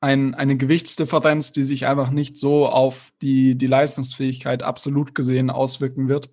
[0.00, 6.08] ein, eine Gewichtsdifferenz, die sich einfach nicht so auf die, die Leistungsfähigkeit absolut gesehen auswirken
[6.08, 6.30] wird.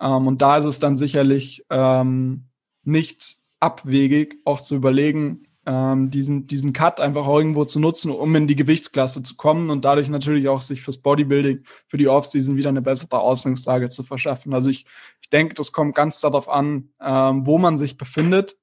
[0.00, 2.48] Ähm, und da ist es dann sicherlich ähm,
[2.82, 8.46] nicht abwegig, auch zu überlegen, ähm, diesen, diesen Cut einfach irgendwo zu nutzen, um in
[8.46, 12.68] die Gewichtsklasse zu kommen und dadurch natürlich auch sich fürs Bodybuilding, für die Offseason wieder
[12.68, 14.52] eine bessere Ausgangslage zu verschaffen.
[14.52, 14.84] Also ich,
[15.22, 18.56] ich denke, das kommt ganz darauf an, ähm, wo man sich befindet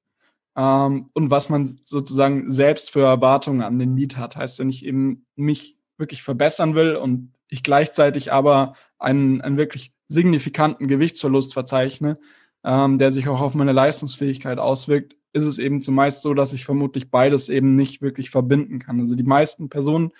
[0.56, 4.36] ähm, und was man sozusagen selbst für Erwartungen an den Meet hat.
[4.36, 9.92] Heißt, wenn ich eben mich wirklich verbessern will und ich gleichzeitig aber einen, einen wirklich
[10.08, 12.18] signifikanten Gewichtsverlust verzeichne,
[12.64, 16.64] ähm, der sich auch auf meine Leistungsfähigkeit auswirkt, ist es eben zumeist so, dass ich
[16.64, 19.00] vermutlich beides eben nicht wirklich verbinden kann.
[19.00, 20.12] Also die meisten Personen,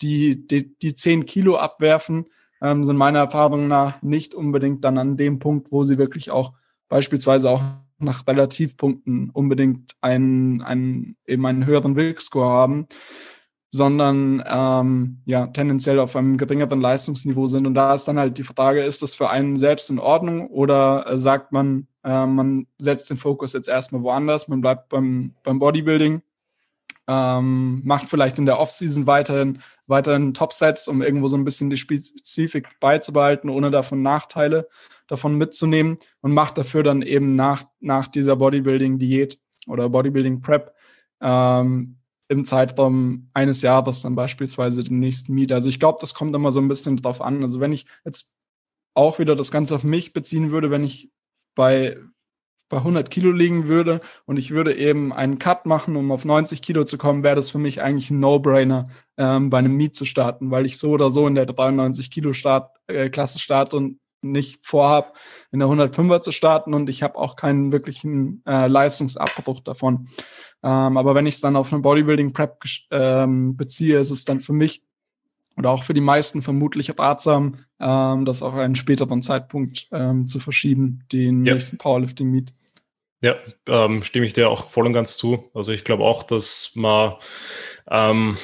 [0.00, 2.26] die die, die 10 Kilo abwerfen,
[2.62, 6.54] ähm, sind meiner Erfahrung nach nicht unbedingt dann an dem Punkt, wo sie wirklich auch
[6.88, 7.62] beispielsweise auch
[8.04, 12.86] nach Relativpunkten unbedingt einen, einen, eben einen höheren Wilk-Score haben,
[13.70, 17.66] sondern ähm, ja, tendenziell auf einem geringeren Leistungsniveau sind.
[17.66, 21.06] Und da ist dann halt die Frage, ist das für einen selbst in Ordnung oder
[21.08, 25.58] äh, sagt man, äh, man setzt den Fokus jetzt erstmal woanders, man bleibt beim, beim
[25.58, 26.22] Bodybuilding,
[27.06, 31.76] ähm, macht vielleicht in der Offseason weiterhin, weiterhin Topsets, um irgendwo so ein bisschen die
[31.76, 34.68] Spezifik beizubehalten, ohne davon Nachteile
[35.06, 40.74] davon mitzunehmen und mache dafür dann eben nach, nach dieser Bodybuilding-Diät oder Bodybuilding-Prep
[41.20, 45.52] ähm, im Zeitraum eines Jahres dann beispielsweise den nächsten Meet.
[45.52, 47.42] Also ich glaube, das kommt immer so ein bisschen drauf an.
[47.42, 48.32] Also wenn ich jetzt
[48.94, 51.10] auch wieder das Ganze auf mich beziehen würde, wenn ich
[51.54, 51.98] bei,
[52.74, 56.60] bei 100 Kilo liegen würde und ich würde eben einen Cut machen, um auf 90
[56.60, 60.04] Kilo zu kommen, wäre das für mich eigentlich ein No-Brainer, ähm, bei einem Meet zu
[60.04, 64.00] starten, weil ich so oder so in der 93 Kilo Start, äh, Klasse starte und
[64.22, 65.16] nicht vorhab,
[65.52, 70.08] in der 105er zu starten und ich habe auch keinen wirklichen äh, Leistungsabbruch davon.
[70.64, 72.58] Ähm, aber wenn ich es dann auf eine Bodybuilding-Prep
[72.90, 74.82] ähm, beziehe, ist es dann für mich
[75.56, 80.40] oder auch für die meisten vermutlich ratsam, ähm, das auf einen späteren Zeitpunkt ähm, zu
[80.40, 81.54] verschieben, den ja.
[81.54, 82.52] nächsten Powerlifting-Meet.
[83.24, 83.36] Ja,
[83.68, 85.50] ähm, stimme ich dir auch voll und ganz zu.
[85.54, 87.14] Also ich glaube auch, dass man
[87.90, 88.36] ähm,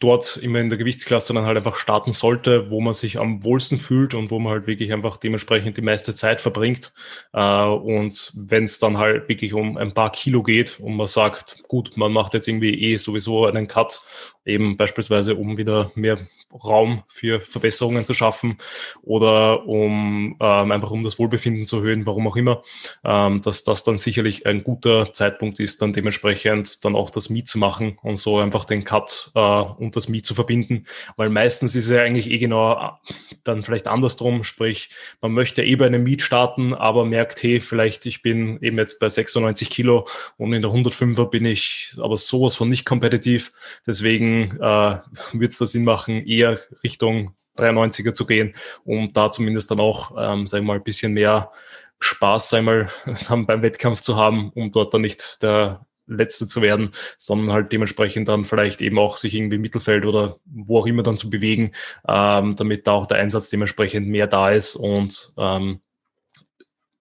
[0.00, 3.76] dort immer in der Gewichtsklasse dann halt einfach starten sollte, wo man sich am wohlsten
[3.76, 6.94] fühlt und wo man halt wirklich einfach dementsprechend die meiste Zeit verbringt.
[7.34, 11.64] Äh, und wenn es dann halt wirklich um ein paar Kilo geht und man sagt,
[11.68, 14.00] gut, man macht jetzt irgendwie eh sowieso einen Cut,
[14.44, 16.18] eben beispielsweise um wieder mehr
[16.52, 18.58] Raum für Verbesserungen zu schaffen
[19.02, 22.62] oder um ähm, einfach um das Wohlbefinden zu erhöhen, warum auch immer,
[23.04, 27.48] ähm, dass das dann sicherlich ein guter Zeitpunkt ist, dann dementsprechend dann auch das Miet
[27.48, 30.86] zu machen und so einfach den Cut äh, und das Miet zu verbinden,
[31.16, 33.14] weil meistens ist ja eigentlich eh genau äh,
[33.44, 34.90] dann vielleicht andersrum, sprich,
[35.20, 38.98] man möchte eh bei einem Miet starten, aber merkt, hey, vielleicht ich bin eben jetzt
[38.98, 43.52] bei 96 Kilo und in der 105er bin ich aber sowas von nicht kompetitiv,
[43.86, 44.98] deswegen äh,
[45.32, 48.54] wird es da Sinn machen, eher Richtung 93er zu gehen,
[48.84, 51.50] um da zumindest dann auch, ähm, sagen wir mal, ein bisschen mehr
[51.98, 52.88] Spaß einmal
[53.28, 58.28] beim Wettkampf zu haben, um dort dann nicht der Letzte zu werden, sondern halt dementsprechend
[58.28, 61.72] dann vielleicht eben auch sich irgendwie im Mittelfeld oder wo auch immer dann zu bewegen,
[62.08, 65.80] ähm, damit da auch der Einsatz dementsprechend mehr da ist und ähm,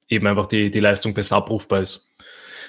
[0.07, 2.10] eben einfach die, die Leistung besser abrufbar ist.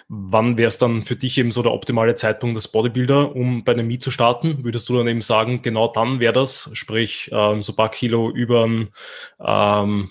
[0.08, 3.72] Wann wäre es dann für dich eben so der optimale Zeitpunkt des Bodybuilder, um bei
[3.72, 4.64] einem Meet zu starten?
[4.64, 8.30] Würdest du dann eben sagen, genau dann wäre das, sprich ähm, so ein paar Kilo
[8.30, 10.10] über ähm,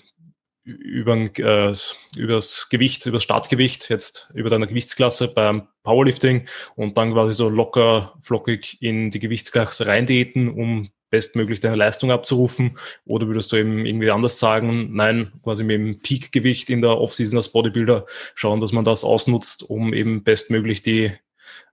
[0.64, 1.74] über, äh,
[2.16, 6.46] übers Gewicht, übers Startgewicht, jetzt über deiner Gewichtsklasse beim Powerlifting
[6.76, 12.78] und dann quasi so locker, flockig in die Gewichtsklasse reindiäten, um bestmöglich deine Leistung abzurufen?
[13.04, 17.36] Oder würdest du eben irgendwie anders sagen, nein, quasi mit dem Peak-Gewicht in der Offseason
[17.36, 21.12] als Bodybuilder schauen, dass man das ausnutzt, um eben bestmöglich die,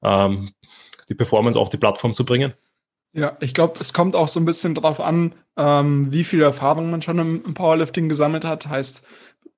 [0.04, 0.52] ähm,
[1.08, 2.54] die Performance auf die Plattform zu bringen?
[3.14, 6.92] Ja, ich glaube, es kommt auch so ein bisschen darauf an, ähm, wie viel Erfahrung
[6.92, 8.68] man schon im, im Powerlifting gesammelt hat.
[8.68, 9.04] Heißt,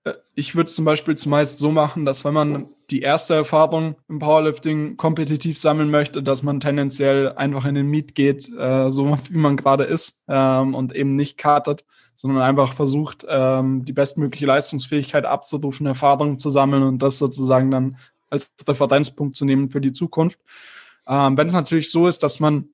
[0.05, 3.95] äh, ich würde es zum Beispiel zumeist so machen, dass wenn man die erste Erfahrung
[4.09, 9.17] im Powerlifting kompetitiv sammeln möchte, dass man tendenziell einfach in den Meet geht, äh, so
[9.29, 11.83] wie man gerade ist ähm, und eben nicht kartet,
[12.15, 17.97] sondern einfach versucht, ähm, die bestmögliche Leistungsfähigkeit abzurufen, Erfahrungen zu sammeln und das sozusagen dann
[18.29, 20.39] als Referenzpunkt zu nehmen für die Zukunft.
[21.07, 22.69] Ähm, wenn es natürlich so ist, dass man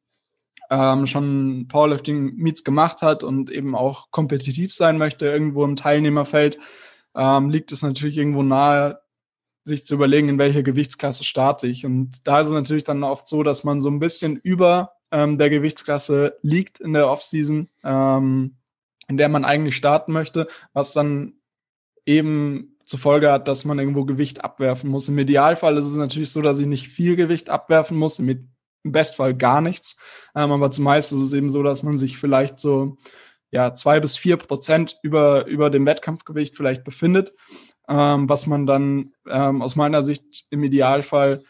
[0.70, 6.58] ähm, schon Powerlifting-Meets gemacht hat und eben auch kompetitiv sein möchte irgendwo im Teilnehmerfeld,
[7.16, 9.00] ähm, liegt es natürlich irgendwo nahe,
[9.64, 11.86] sich zu überlegen, in welcher Gewichtsklasse starte ich.
[11.86, 15.38] Und da ist es natürlich dann oft so, dass man so ein bisschen über ähm,
[15.38, 18.56] der Gewichtsklasse liegt in der Offseason, ähm,
[19.08, 21.34] in der man eigentlich starten möchte, was dann
[22.06, 25.10] eben zur Folge hat, dass man irgendwo Gewicht abwerfen muss.
[25.10, 28.20] Im Idealfall ist es natürlich so, dass ich nicht viel Gewicht abwerfen muss.
[28.20, 28.50] Im
[28.84, 29.98] im Bestfall gar nichts.
[30.36, 32.98] Ähm, aber zumeist ist es eben so, dass man sich vielleicht so
[33.52, 37.34] ja, zwei bis vier Prozent über, über dem Wettkampfgewicht vielleicht befindet,
[37.88, 41.44] ähm, was man dann ähm, aus meiner Sicht im Idealfall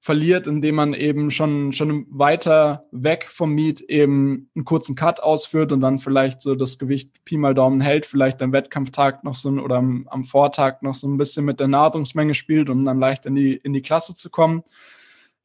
[0.00, 5.70] verliert, indem man eben schon, schon weiter weg vom Meet eben einen kurzen Cut ausführt
[5.70, 9.50] und dann vielleicht so das Gewicht Pi mal Daumen hält, vielleicht am Wettkampftag noch so
[9.50, 13.26] oder am, am Vortag noch so ein bisschen mit der Nahrungsmenge spielt, um dann leicht
[13.26, 14.64] in die, in die Klasse zu kommen.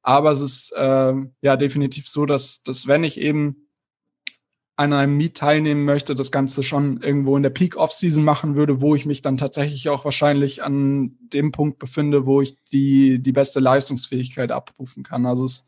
[0.08, 3.68] Aber es ist äh, ja definitiv so, dass, dass wenn ich eben
[4.78, 8.95] an einem Meet teilnehmen möchte, das Ganze schon irgendwo in der Peak-Off-Season machen würde, wo
[8.95, 13.60] ich mich dann tatsächlich auch wahrscheinlich an dem Punkt befinde, wo ich die, die beste
[13.60, 15.26] Leistungsfähigkeit abrufen kann.
[15.26, 15.68] Also es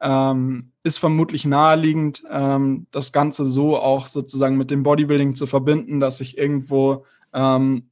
[0.00, 5.98] ähm, ist vermutlich naheliegend, ähm, das Ganze so auch sozusagen mit dem Bodybuilding zu verbinden,
[5.98, 7.90] dass ich irgendwo ähm,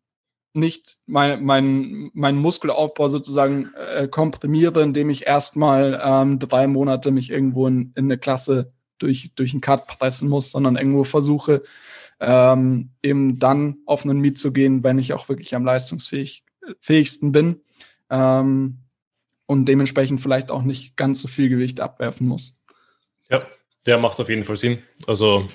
[0.53, 7.31] nicht mein, mein, mein Muskelaufbau sozusagen äh, komprimiere, indem ich erstmal ähm, drei Monate mich
[7.31, 11.63] irgendwo in, in eine Klasse durch, durch einen Cut pressen muss, sondern irgendwo versuche,
[12.21, 17.61] ähm, eben dann auf einen Meet zu gehen, wenn ich auch wirklich am leistungsfähigsten bin
[18.11, 18.79] ähm,
[19.47, 22.63] und dementsprechend vielleicht auch nicht ganz so viel Gewicht abwerfen muss.
[23.31, 23.47] Ja,
[23.87, 24.83] Der macht auf jeden Fall Sinn.
[25.07, 25.49] Also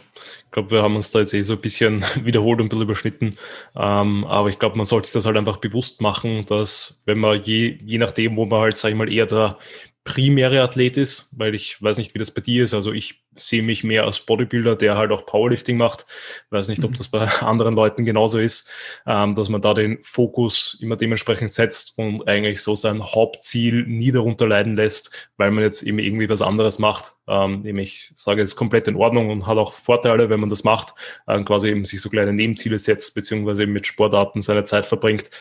[0.45, 2.84] ich glaube, wir haben uns da jetzt eh so ein bisschen wiederholt und ein bisschen
[2.84, 3.36] überschnitten.
[3.76, 7.43] Ähm, aber ich glaube, man sollte sich das halt einfach bewusst machen, dass wenn man
[7.43, 9.57] je, je nachdem, wo man halt, sag ich mal, eher der
[10.05, 12.75] primäre Athlet ist, weil ich weiß nicht, wie das bei dir ist.
[12.75, 16.05] Also ich sehe mich mehr als Bodybuilder, der halt auch Powerlifting macht.
[16.51, 16.95] Weiß nicht, ob mhm.
[16.95, 18.69] das bei anderen Leuten genauso ist,
[19.07, 24.11] ähm, dass man da den Fokus immer dementsprechend setzt und eigentlich so sein Hauptziel nie
[24.11, 27.15] darunter leiden lässt, weil man jetzt eben irgendwie was anderes macht.
[27.27, 30.63] Ähm, ich sage, es ist komplett in Ordnung und hat auch Vorteile, wenn man das
[30.63, 30.93] macht,
[31.27, 35.31] ähm, quasi eben sich so kleine Nebenziele setzt, beziehungsweise eben mit Sportarten seine Zeit verbringt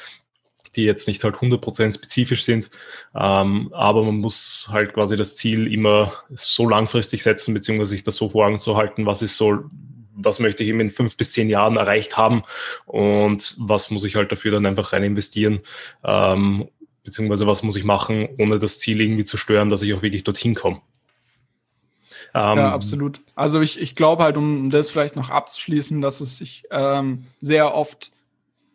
[0.76, 2.70] die jetzt nicht halt 100% spezifisch sind.
[3.14, 8.16] Ähm, aber man muss halt quasi das Ziel immer so langfristig setzen, beziehungsweise sich das
[8.16, 9.64] so vor Augen zu halten, was ist so,
[10.14, 12.42] was möchte ich eben in fünf bis zehn Jahren erreicht haben
[12.86, 15.60] und was muss ich halt dafür dann einfach rein investieren.
[16.04, 16.68] Ähm,
[17.02, 20.24] beziehungsweise was muss ich machen, ohne das Ziel irgendwie zu stören, dass ich auch wirklich
[20.24, 20.80] dorthin komme.
[22.34, 23.20] Ähm, ja, absolut.
[23.36, 27.74] Also ich, ich glaube halt, um das vielleicht noch abzuschließen, dass es sich ähm, sehr
[27.74, 28.10] oft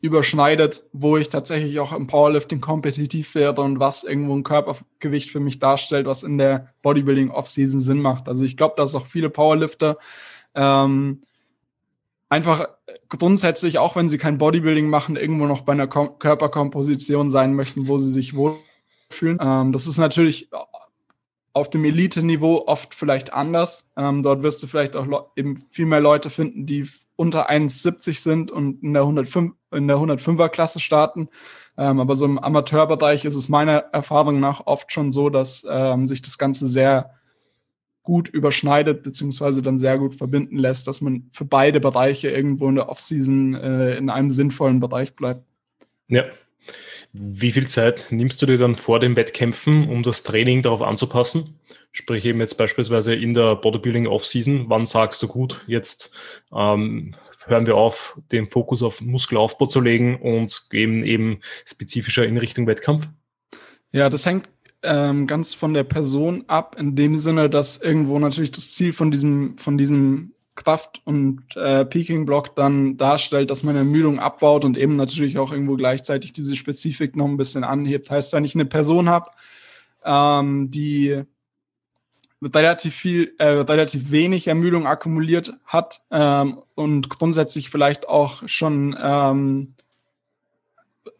[0.02, 5.40] überschneidet, wo ich tatsächlich auch im Powerlifting kompetitiv werde und was irgendwo ein Körpergewicht für
[5.40, 8.30] mich darstellt, was in der Bodybuilding Offseason Sinn macht.
[8.30, 9.98] Also ich glaube, dass auch viele Powerlifter
[10.56, 11.22] ähm,
[12.30, 12.70] einfach
[13.10, 17.88] grundsätzlich, auch wenn sie kein Bodybuilding machen, irgendwo noch bei einer Kom Körperkomposition sein möchten,
[17.88, 19.38] wo sie sich wohlfühlen.
[19.42, 20.50] Ähm, das ist natürlich
[21.52, 23.92] auf dem Elite-Niveau oft vielleicht anders.
[23.98, 28.52] Ähm, dort wirst du vielleicht auch eben viel mehr Leute finden, die unter 1,70 sind
[28.52, 31.30] und in der, 105, in der 105er Klasse starten.
[31.78, 36.08] Ähm, aber so im Amateurbereich ist es meiner Erfahrung nach oft schon so, dass ähm,
[36.08, 37.16] sich das Ganze sehr
[38.04, 42.76] gut überschneidet, beziehungsweise dann sehr gut verbinden lässt, dass man für beide Bereiche irgendwo in
[42.76, 45.44] der Offseason äh, in einem sinnvollen Bereich bleibt.
[46.08, 46.24] Ja.
[47.14, 51.60] Wie viel Zeit nimmst du dir dann vor den Wettkämpfen, um das Training darauf anzupassen?
[51.92, 56.16] Sprich eben jetzt beispielsweise in der Bodybuilding Offseason, wann sagst du gut, jetzt
[56.54, 57.16] ähm,
[57.50, 62.68] hören wir auf, den Fokus auf Muskelaufbau zu legen und gehen eben spezifischer in Richtung
[62.68, 63.08] Wettkampf?
[63.92, 64.48] Ja, das hängt
[64.84, 69.12] ähm, ganz von der Person ab, in dem Sinne, dass irgendwo natürlich das Ziel von
[69.12, 74.96] diesem, von diesem Kraft- und äh, Peaking-Block dann darstellt, dass man Ermüdung abbaut und eben
[74.96, 78.12] natürlich auch irgendwo gleichzeitig diese Spezifik noch ein bisschen anhebt.
[78.12, 79.32] Heißt, wenn ich eine Person habe,
[80.04, 81.24] ähm, die
[82.42, 89.76] relativ viel, äh, relativ wenig Ermüdung akkumuliert hat ähm, und grundsätzlich vielleicht auch schon ähm,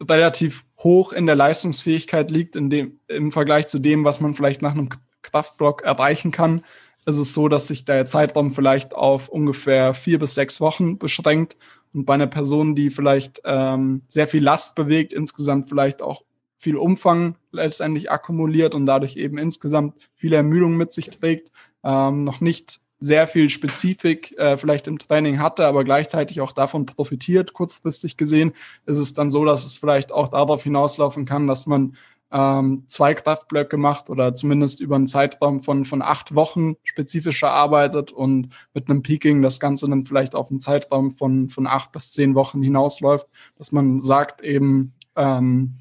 [0.02, 4.62] relativ hoch in der Leistungsfähigkeit liegt, in dem, im Vergleich zu dem, was man vielleicht
[4.62, 4.88] nach einem
[5.22, 6.62] Kraftblock erreichen kann,
[7.06, 11.56] ist es so, dass sich der Zeitraum vielleicht auf ungefähr vier bis sechs Wochen beschränkt.
[11.92, 16.22] Und bei einer Person, die vielleicht ähm, sehr viel Last bewegt, insgesamt vielleicht auch
[16.60, 21.50] viel Umfang letztendlich akkumuliert und dadurch eben insgesamt viele Ermüdung mit sich trägt,
[21.82, 26.84] ähm, noch nicht sehr viel Spezifik äh, vielleicht im Training hatte, aber gleichzeitig auch davon
[26.84, 28.52] profitiert, kurzfristig gesehen,
[28.84, 31.96] ist es dann so, dass es vielleicht auch darauf hinauslaufen kann, dass man
[32.30, 38.12] ähm, zwei Kraftblöcke macht oder zumindest über einen Zeitraum von, von acht Wochen spezifischer arbeitet
[38.12, 42.12] und mit einem Peaking das Ganze dann vielleicht auf einen Zeitraum von, von acht bis
[42.12, 45.76] zehn Wochen hinausläuft, dass man sagt eben, ähm,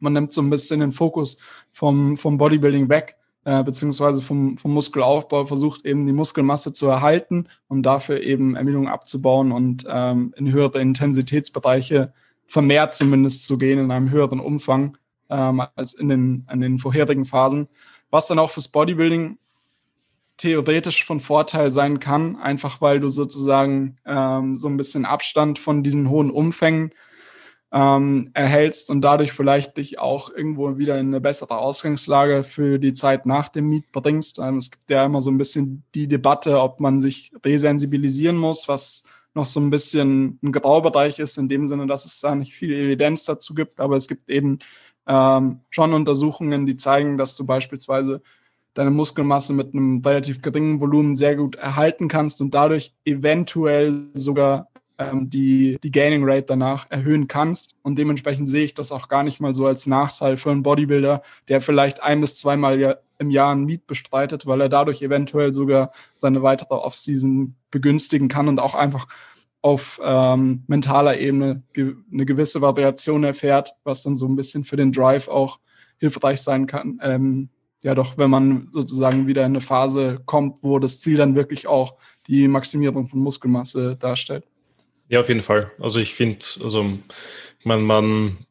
[0.00, 1.38] man nimmt so ein bisschen den Fokus
[1.72, 7.48] vom, vom Bodybuilding weg, äh, beziehungsweise vom, vom Muskelaufbau, versucht eben die Muskelmasse zu erhalten,
[7.68, 12.12] um dafür eben Ermüdung abzubauen und ähm, in höhere Intensitätsbereiche
[12.46, 14.96] vermehrt zumindest zu gehen, in einem höheren Umfang
[15.30, 17.68] ähm, als in den, in den vorherigen Phasen.
[18.10, 19.38] Was dann auch fürs Bodybuilding
[20.36, 25.82] theoretisch von Vorteil sein kann, einfach weil du sozusagen ähm, so ein bisschen Abstand von
[25.82, 26.92] diesen hohen Umfängen
[27.72, 32.94] ähm, erhältst und dadurch vielleicht dich auch irgendwo wieder in eine bessere Ausgangslage für die
[32.94, 34.38] Zeit nach dem Meet bringst.
[34.38, 38.68] Ähm, es gibt ja immer so ein bisschen die Debatte, ob man sich resensibilisieren muss,
[38.68, 39.04] was
[39.34, 42.72] noch so ein bisschen ein Graubereich ist, in dem Sinne, dass es da nicht viel
[42.72, 44.60] Evidenz dazu gibt, aber es gibt eben
[45.06, 48.22] ähm, schon Untersuchungen, die zeigen, dass du beispielsweise
[48.74, 54.68] deine Muskelmasse mit einem relativ geringen Volumen sehr gut erhalten kannst und dadurch eventuell sogar
[54.98, 57.74] ähm, die, die Gaining Rate danach erhöhen kannst.
[57.82, 61.22] Und dementsprechend sehe ich das auch gar nicht mal so als Nachteil für einen Bodybuilder,
[61.48, 65.92] der vielleicht ein bis zweimal im Jahr ein Meet bestreitet, weil er dadurch eventuell sogar
[66.16, 69.06] seine weitere Offseason begünstigen kann und auch einfach
[69.62, 74.76] auf ähm, mentaler Ebene ge eine gewisse Variation erfährt, was dann so ein bisschen für
[74.76, 75.58] den Drive auch
[75.98, 77.00] hilfreich sein kann.
[77.02, 77.48] Ähm,
[77.82, 81.66] ja, doch, wenn man sozusagen wieder in eine Phase kommt, wo das Ziel dann wirklich
[81.66, 84.44] auch die Maximierung von Muskelmasse darstellt.
[85.08, 85.70] Ja, auf jeden Fall.
[85.78, 86.98] Also ich finde, also
[87.58, 88.45] ich meine, man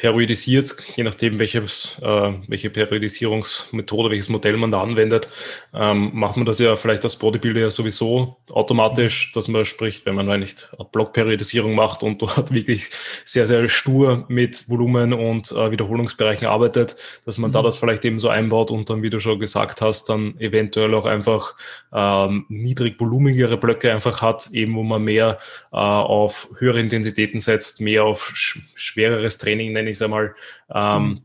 [0.00, 5.28] periodisiert, je nachdem, welches, äh, welche Periodisierungsmethode, welches Modell man da anwendet,
[5.74, 10.14] ähm, macht man das ja vielleicht als Bodybuilder ja sowieso automatisch, dass man spricht, wenn
[10.14, 12.88] man nicht Blockperiodisierung macht und dort wirklich
[13.26, 16.96] sehr, sehr stur mit Volumen und äh, Wiederholungsbereichen arbeitet,
[17.26, 17.54] dass man mhm.
[17.54, 20.94] da das vielleicht eben so einbaut und dann, wie du schon gesagt hast, dann eventuell
[20.94, 21.54] auch einfach
[21.92, 25.36] ähm, niedrig volumigere Blöcke einfach hat, eben wo man mehr
[25.72, 30.34] äh, auf höhere Intensitäten setzt, mehr auf sch schwereres Training, nenne ich es einmal,
[30.72, 31.20] ähm, mhm.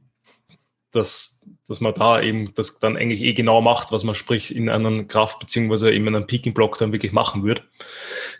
[0.91, 4.70] dass, dass man da eben das dann eigentlich eh genau macht, was man sprich in
[4.70, 7.63] einem Kraft- beziehungsweise in einem Peaking-Block dann wirklich machen würde.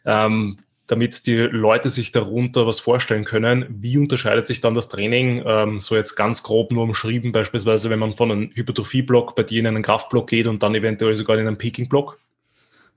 [0.06, 0.58] Ähm,
[0.88, 5.80] damit die Leute sich darunter was vorstellen können, wie unterscheidet sich dann das Training, ähm,
[5.80, 9.68] so jetzt ganz grob nur umschrieben, beispielsweise wenn man von einem Hypertrophie-Block bei dir in
[9.68, 12.20] einen Kraftblock geht und dann eventuell sogar in einen Peaking-Block?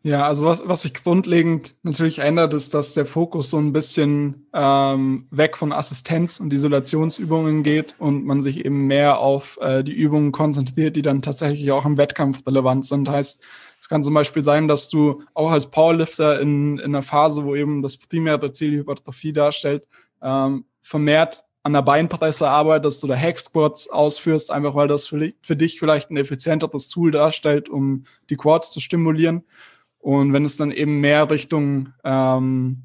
[0.04, 4.46] Ja, also was, was sich grundlegend natürlich ändert, ist, dass der Fokus so ein bisschen
[4.54, 9.92] ähm, weg von Assistenz und Isolationsübungen geht und man sich eben mehr auf äh, die
[9.92, 13.08] Übungen konzentriert, die dann tatsächlich auch im Wettkampf relevant sind.
[13.08, 13.42] Heißt,
[13.80, 17.56] es kann zum Beispiel sein, dass du auch als Powerlifter in, in einer Phase, wo
[17.56, 19.84] eben das primäre Ziel Hypertrophie darstellt,
[20.22, 25.78] ähm, vermehrt an der Beinpresse arbeitest oder Hack-Squats ausführst, einfach weil das für, für dich
[25.78, 29.44] vielleicht ein effizienteres Tool darstellt, um die Quads zu stimulieren.
[30.08, 32.84] Und wenn es dann eben mehr Richtung ähm,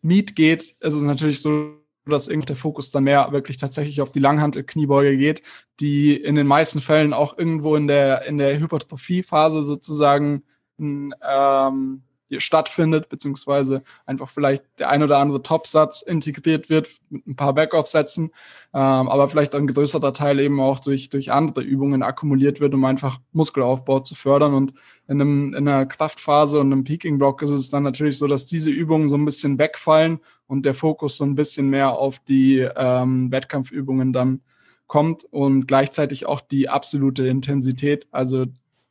[0.00, 1.74] Meat geht, ist es natürlich so,
[2.06, 5.42] dass irgendwie der Fokus dann mehr wirklich tatsächlich auf die Langhantel-Kniebeuge geht,
[5.80, 10.44] die in den meisten Fällen auch irgendwo in der, in der Hypertrophie-Phase sozusagen
[10.78, 12.02] ähm,
[12.40, 18.30] stattfindet, beziehungsweise einfach vielleicht der ein oder andere Topsatz integriert wird mit ein paar Backoff-Sätzen,
[18.72, 22.84] ähm, aber vielleicht ein größerer Teil eben auch durch, durch andere Übungen akkumuliert wird, um
[22.84, 24.54] einfach Muskelaufbau zu fördern.
[24.54, 24.74] Und
[25.08, 28.70] in, einem, in einer Kraftphase und einem Peaking-Block ist es dann natürlich so, dass diese
[28.70, 33.30] Übungen so ein bisschen wegfallen und der Fokus so ein bisschen mehr auf die ähm,
[33.30, 34.40] Wettkampfübungen dann
[34.86, 38.46] kommt und gleichzeitig auch die absolute Intensität, also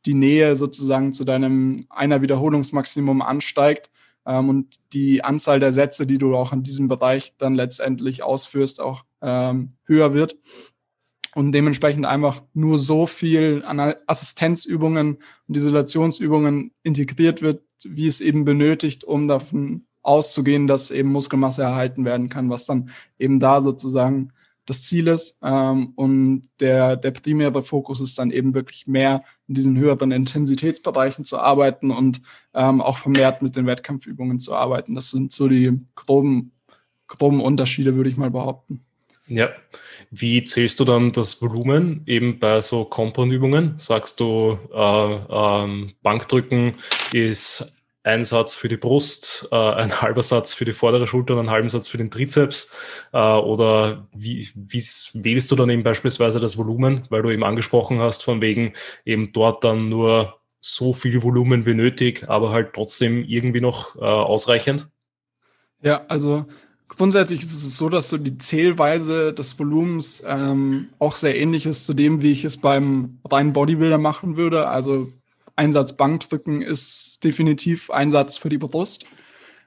[0.06, 3.90] die Nähe sozusagen zu deinem einer Wiederholungsmaximum ansteigt
[4.26, 8.80] ähm, und die Anzahl der Sätze, die du auch in diesem Bereich dann letztendlich ausführst,
[8.80, 10.36] auch ähm, höher wird.
[11.34, 18.44] Und dementsprechend einfach nur so viel an Assistenzübungen und Isolationsübungen integriert wird, wie es eben
[18.44, 24.32] benötigt, um davon auszugehen, dass eben Muskelmasse erhalten werden kann, was dann eben da sozusagen
[24.66, 25.38] das Ziel ist.
[25.42, 31.24] Ähm, und der, der primäre Fokus ist dann eben wirklich mehr in diesen höheren Intensitätsbereichen
[31.24, 32.22] zu arbeiten und
[32.54, 34.94] ähm, auch vermehrt mit den Wettkampfübungen zu arbeiten.
[34.94, 36.52] Das sind so die groben,
[37.06, 38.84] groben Unterschiede, würde ich mal behaupten.
[39.26, 39.48] Ja,
[40.10, 43.74] wie zählst du dann das Volumen eben bei so Compound-Übungen?
[43.78, 46.74] Sagst du, äh, ähm, Bankdrücken
[47.12, 51.40] ist ein Satz für die Brust, äh, ein halber Satz für die vordere Schulter und
[51.40, 52.72] einen halben Satz für den Trizeps?
[53.12, 58.22] Äh, oder wie, wählst du dann eben beispielsweise das Volumen, weil du eben angesprochen hast,
[58.22, 58.74] von wegen
[59.04, 64.00] eben dort dann nur so viel Volumen wie nötig, aber halt trotzdem irgendwie noch äh,
[64.00, 64.88] ausreichend?
[65.82, 66.46] Ja, also
[66.88, 71.84] grundsätzlich ist es so, dass so die Zählweise des Volumens ähm, auch sehr ähnlich ist
[71.84, 74.68] zu dem, wie ich es beim reinen Bodybuilder machen würde.
[74.68, 75.12] Also
[75.56, 79.06] Einsatz Bankdrücken ist definitiv Einsatz für die Brust.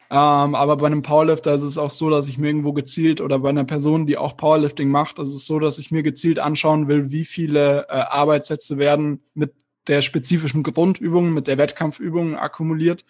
[0.10, 3.40] Ähm, aber bei einem Powerlifter ist es auch so, dass ich mir irgendwo gezielt oder
[3.40, 6.88] bei einer Person, die auch Powerlifting macht, ist es so, dass ich mir gezielt anschauen
[6.88, 9.54] will, wie viele äh, Arbeitssätze werden mit
[9.88, 13.04] der spezifischen Grundübung, mit der Wettkampfübung akkumuliert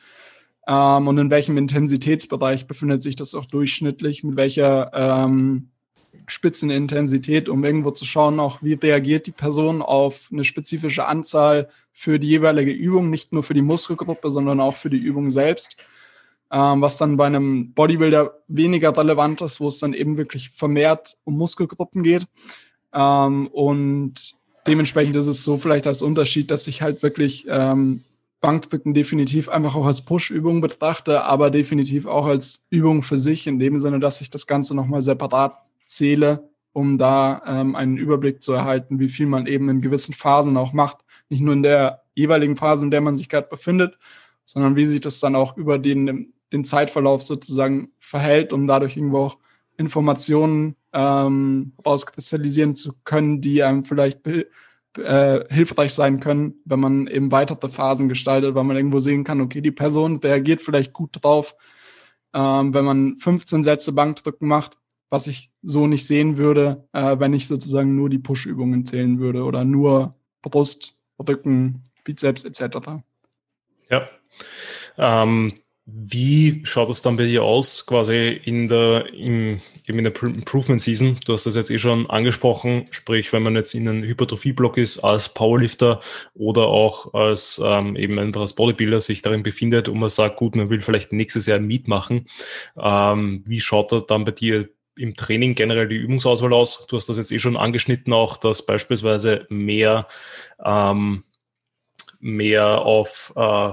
[0.68, 5.70] ähm, und in welchem Intensitätsbereich befindet sich das auch durchschnittlich, mit welcher ähm,
[6.28, 12.20] Spitzenintensität, um irgendwo zu schauen, auch wie reagiert die Person auf eine spezifische Anzahl für
[12.20, 15.78] die jeweilige Übung, nicht nur für die Muskelgruppe, sondern auch für die Übung selbst.
[16.52, 21.18] Ähm, was dann bei einem Bodybuilder weniger relevant ist, wo es dann eben wirklich vermehrt
[21.24, 22.26] um Muskelgruppen geht.
[22.94, 28.04] Ähm, und dementsprechend ist es so vielleicht als Unterschied, dass ich halt wirklich ähm,
[28.40, 33.60] Bankdrücken definitiv einfach auch als Push-Übung betrachte, aber definitiv auch als Übung für sich, in
[33.60, 35.58] dem Sinne, dass ich das Ganze nochmal separat
[35.88, 40.58] zähle, um da ähm, einen Überblick zu erhalten, wie viel man eben in gewissen Phasen
[40.58, 40.98] auch macht.
[41.30, 43.98] Nicht nur in der jeweiligen Phase, in der man sich gerade befindet,
[44.46, 49.18] sondern wie sich das dann auch über den, den Zeitverlauf sozusagen verhält, um dadurch irgendwo
[49.18, 49.38] auch
[49.78, 54.46] Informationen ähm, rauskristallisieren zu können, die einem vielleicht äh,
[55.50, 59.62] hilfreich sein können, wenn man eben weitere Phasen gestaltet, weil man irgendwo sehen kann, okay,
[59.62, 61.56] die Person reagiert vielleicht gut drauf,
[62.34, 64.78] ähm, wenn man 15 Sätze Bankdrücken macht,
[65.10, 69.44] was ich so nicht sehen würde, äh, wenn ich sozusagen nur die Push-Übungen zählen würde
[69.44, 72.78] oder nur Brust, Rücken, Bizeps etc.
[73.90, 74.08] Ja.
[74.98, 75.54] Ähm,
[75.90, 81.18] wie schaut es dann bei dir aus, quasi in der, im, in der Improvement Season?
[81.26, 85.00] Du hast das jetzt eh schon angesprochen, sprich, wenn man jetzt in einem Hypertrophie-Block ist,
[85.00, 86.02] als Powerlifter
[86.34, 90.58] oder auch als ähm, eben einfach als Bodybuilder sich darin befindet und man sagt, gut,
[90.58, 92.26] man will vielleicht nächstes Jahr ein Meet machen.
[92.78, 96.88] Ähm, wie schaut da dann bei dir im Training generell die Übungsauswahl aus?
[96.88, 100.08] Du hast das jetzt eh schon angeschnitten, auch dass beispielsweise mehr,
[100.64, 101.24] ähm,
[102.20, 103.72] mehr auf äh,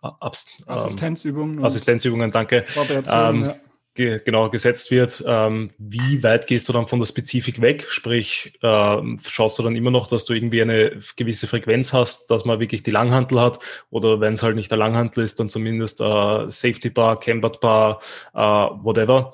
[0.00, 1.58] Abs Assistenzübungen.
[1.58, 2.64] Ähm, Assistenzübungen, danke.
[3.12, 3.56] Ähm, ja.
[3.98, 5.22] Ge genau, gesetzt wird.
[5.26, 7.86] Ähm, wie weit gehst du dann von der Spezifik weg?
[7.88, 8.96] Sprich, äh,
[9.26, 12.82] schaust du dann immer noch, dass du irgendwie eine gewisse Frequenz hast, dass man wirklich
[12.82, 13.58] die Langhantel hat?
[13.90, 16.04] Oder wenn es halt nicht der Langhantel ist, dann zumindest äh,
[16.48, 18.00] Safety Bar, Cambered Bar,
[18.34, 19.32] äh, whatever.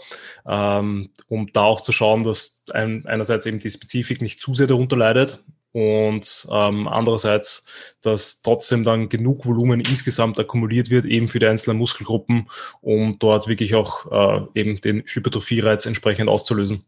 [0.49, 4.67] Ähm, um da auch zu schauen, dass ein, einerseits eben die Spezifik nicht zu sehr
[4.67, 5.41] darunter leidet
[5.75, 7.67] und ähm, andererseits,
[8.01, 12.49] dass trotzdem dann genug Volumen insgesamt akkumuliert wird, eben für die einzelnen Muskelgruppen,
[12.81, 16.85] um dort wirklich auch äh, eben den Hypertrophie-Reiz entsprechend auszulösen.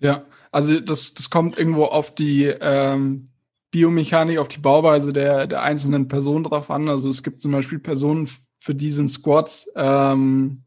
[0.00, 3.28] Ja, also das, das kommt irgendwo auf die ähm,
[3.70, 6.88] Biomechanik, auf die Bauweise der, der einzelnen Personen drauf an.
[6.88, 10.64] Also es gibt zum Beispiel Personen, für die sind Squats ähm,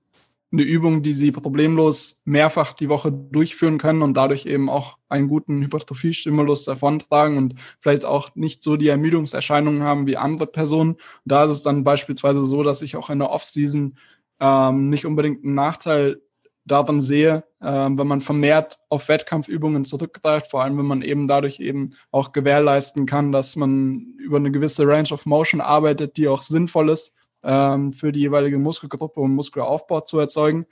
[0.52, 5.28] eine Übung, die sie problemlos mehrfach die Woche durchführen können und dadurch eben auch einen
[5.28, 10.92] guten Hypertrophie-Stimulus davontragen und vielleicht auch nicht so die Ermüdungserscheinungen haben wie andere Personen.
[10.92, 13.96] Und da ist es dann beispielsweise so, dass ich auch in der Off-Season
[14.42, 16.22] ähm, nicht unbedingt einen Nachteil
[16.66, 21.60] daran sehe, ähm, wenn man vermehrt auf Wettkampfübungen zurückgreift, vor allem wenn man eben dadurch
[21.60, 26.42] eben auch gewährleisten kann, dass man über eine gewisse Range of Motion arbeitet, die auch
[26.42, 30.66] sinnvoll ist ähm, für die jeweilige Muskelgruppe und Muskelaufbau zu erzeugen.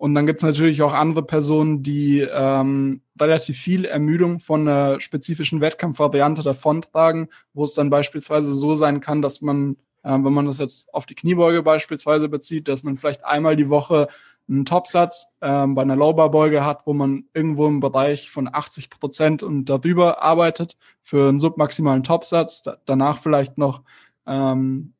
[0.00, 4.98] Und dann gibt es natürlich auch andere Personen, die ähm, relativ viel Ermüdung von einer
[4.98, 10.46] spezifischen Wettkampfvariante davontragen, wo es dann beispielsweise so sein kann, dass man, äh, wenn man
[10.46, 14.08] das jetzt auf die Kniebeuge beispielsweise bezieht, dass man vielleicht einmal die Woche
[14.48, 19.42] einen Topsatz ähm, bei einer Lowbar-Beuge hat, wo man irgendwo im Bereich von 80 Prozent
[19.42, 23.82] und darüber arbeitet für einen submaximalen Topsatz, da, danach vielleicht noch
[24.26, 24.94] ähm,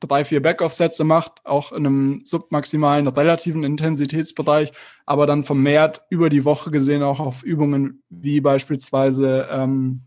[0.00, 4.72] drei, vier Backoff-Sätze macht, auch in einem submaximalen relativen Intensitätsbereich,
[5.06, 10.02] aber dann vermehrt über die Woche gesehen auch auf Übungen wie beispielsweise ähm,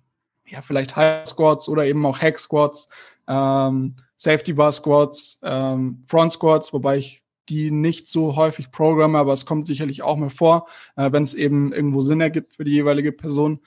[0.46, 2.90] ja, vielleicht High Squats oder eben auch Hack Squats,
[3.28, 9.34] ähm, Safety Bar Squats, ähm, Front Squats, wobei ich die nicht so häufig programme, aber
[9.34, 12.72] es kommt sicherlich auch mal vor, äh, wenn es eben irgendwo Sinn ergibt für die
[12.72, 13.60] jeweilige Person.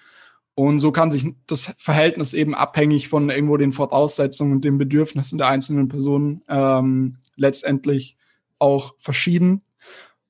[0.57, 5.39] Und so kann sich das Verhältnis eben abhängig von irgendwo den Voraussetzungen und den Bedürfnissen
[5.39, 8.17] der einzelnen Personen ähm, letztendlich
[8.59, 9.63] auch verschieben.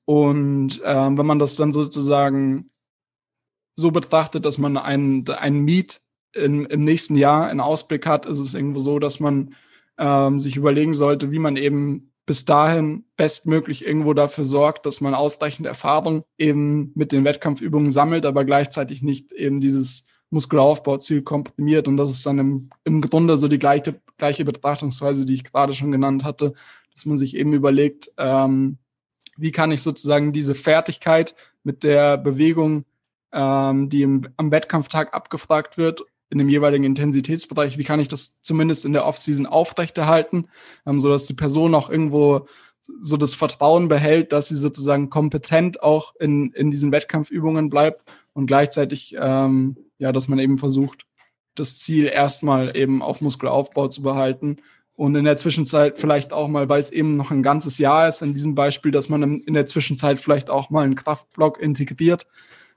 [0.05, 2.71] Und ähm, wenn man das dann sozusagen
[3.75, 6.01] so betrachtet, dass man einen, einen Miet
[6.33, 9.55] in, im nächsten Jahr in Ausblick hat, ist es irgendwo so, dass man
[9.97, 15.13] ähm, sich überlegen sollte, wie man eben bis dahin bestmöglich irgendwo dafür sorgt, dass man
[15.13, 21.87] ausreichend Erfahrung eben mit den Wettkampfübungen sammelt, aber gleichzeitig nicht eben dieses Muskelaufbauziel komprimiert.
[21.87, 25.73] Und das ist dann im, im Grunde so die gleiche, gleiche Betrachtungsweise, die ich gerade
[25.73, 26.53] schon genannt hatte,
[26.93, 28.77] dass man sich eben überlegt, ähm,
[29.37, 32.85] wie kann ich sozusagen diese Fertigkeit mit der Bewegung,
[33.33, 38.41] ähm, die im, am Wettkampftag abgefragt wird, in dem jeweiligen Intensitätsbereich, wie kann ich das
[38.41, 40.47] zumindest in der Offseason aufrechterhalten,
[40.85, 42.47] ähm, sodass die Person auch irgendwo
[43.01, 48.03] so das Vertrauen behält, dass sie sozusagen kompetent auch in, in diesen Wettkampfübungen bleibt
[48.33, 51.05] und gleichzeitig ähm, ja, dass man eben versucht,
[51.55, 54.57] das Ziel erstmal eben auf Muskelaufbau zu behalten
[54.95, 58.21] und in der Zwischenzeit vielleicht auch mal, weil es eben noch ein ganzes Jahr ist,
[58.21, 62.27] in diesem Beispiel, dass man in der Zwischenzeit vielleicht auch mal einen Kraftblock integriert,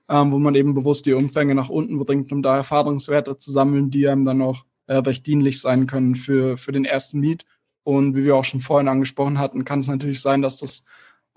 [0.09, 3.91] ähm, wo man eben bewusst die Umfänge nach unten bringt, um da Erfahrungswerte zu sammeln,
[3.91, 7.45] die einem dann auch äh, recht dienlich sein können für, für den ersten Meet.
[7.85, 10.85] Und wie wir auch schon vorhin angesprochen hatten, kann es natürlich sein, dass das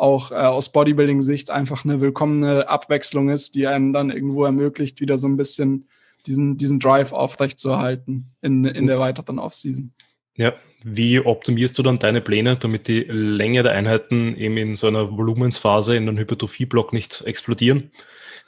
[0.01, 5.17] auch äh, aus Bodybuilding-Sicht einfach eine willkommene Abwechslung ist, die einem dann irgendwo ermöglicht, wieder
[5.17, 5.87] so ein bisschen
[6.25, 9.93] diesen, diesen Drive aufrechtzuerhalten in, in der weiteren Offseason.
[10.35, 14.87] Ja, wie optimierst du dann deine Pläne, damit die Länge der Einheiten eben in so
[14.87, 17.91] einer Volumensphase in einem Hypertrophie-Block nicht explodieren?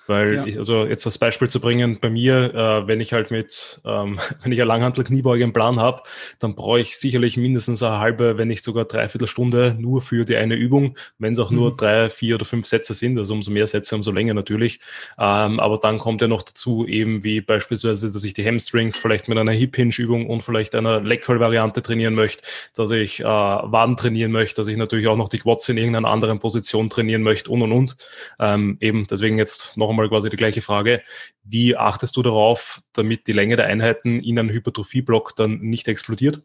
[0.07, 0.45] Weil ja.
[0.45, 4.19] ich, also jetzt das Beispiel zu bringen, bei mir, äh, wenn ich halt mit, ähm,
[4.43, 6.03] wenn ich eine Langhantel-Kniebeuge im Plan habe,
[6.39, 10.35] dann brauche ich sicherlich mindestens eine halbe, wenn nicht sogar dreiviertel Stunde nur für die
[10.35, 11.57] eine Übung, wenn es auch mhm.
[11.57, 14.79] nur drei, vier oder fünf Sätze sind, also umso mehr Sätze, umso länger natürlich.
[15.17, 19.29] Ähm, aber dann kommt ja noch dazu eben wie beispielsweise, dass ich die Hamstrings vielleicht
[19.29, 22.43] mit einer Hip-Hinge-Übung und vielleicht einer Leg-Curl-Variante trainieren möchte,
[22.75, 26.09] dass ich äh, Waden trainieren möchte, dass ich natürlich auch noch die Quads in irgendeiner
[26.09, 27.95] anderen Position trainieren möchte und und und.
[28.39, 31.01] Ähm, eben deswegen jetzt noch einmal quasi die gleiche Frage.
[31.43, 36.43] Wie achtest du darauf, damit die Länge der Einheiten in einem Hypertrophie-Block dann nicht explodiert?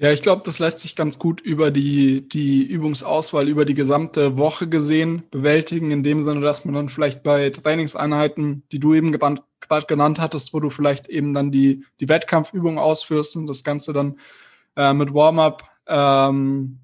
[0.00, 4.38] Ja, ich glaube, das lässt sich ganz gut über die, die Übungsauswahl, über die gesamte
[4.38, 9.10] Woche gesehen bewältigen, in dem Sinne, dass man dann vielleicht bei Trainingseinheiten, die du eben
[9.10, 13.92] gerade genannt hattest, wo du vielleicht eben dann die, die Wettkampfübung ausführst und das Ganze
[13.92, 14.20] dann
[14.76, 16.78] äh, mit Warm-up ähm,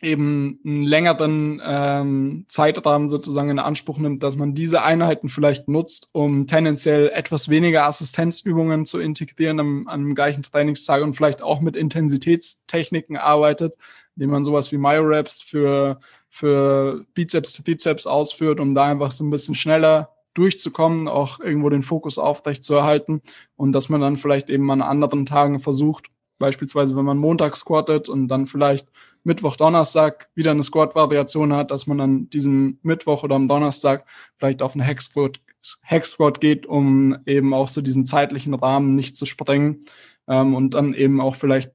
[0.00, 6.10] eben einen längeren ähm, Zeitrahmen sozusagen in Anspruch nimmt, dass man diese Einheiten vielleicht nutzt,
[6.12, 11.74] um tendenziell etwas weniger Assistenzübungen zu integrieren am, am gleichen Trainingstag und vielleicht auch mit
[11.74, 13.76] Intensitätstechniken arbeitet,
[14.14, 19.30] indem man sowas wie Myoreps für, für Bizeps, Trizeps ausführt, um da einfach so ein
[19.30, 23.20] bisschen schneller durchzukommen, auch irgendwo den Fokus aufrecht zu erhalten
[23.56, 26.06] und dass man dann vielleicht eben an anderen Tagen versucht,
[26.38, 28.88] beispielsweise wenn man Montag squattet und dann vielleicht
[29.28, 34.06] Mittwoch, Donnerstag wieder eine Squat-Variation hat, dass man dann diesen Mittwoch oder am Donnerstag
[34.38, 35.38] vielleicht auf eine Hex-Squat
[35.82, 39.80] Hex geht, um eben auch so diesen zeitlichen Rahmen nicht zu sprengen
[40.26, 41.72] ähm, und dann eben auch vielleicht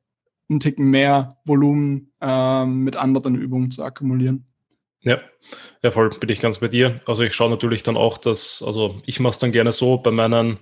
[0.49, 4.47] einen Ticken mehr Volumen ähm, mit anderen Übungen zu akkumulieren.
[5.01, 5.19] Ja,
[5.81, 7.01] ja, voll bin ich ganz bei dir.
[7.05, 10.11] Also ich schaue natürlich dann auch, dass, also ich mache es dann gerne so bei
[10.11, 10.57] meinen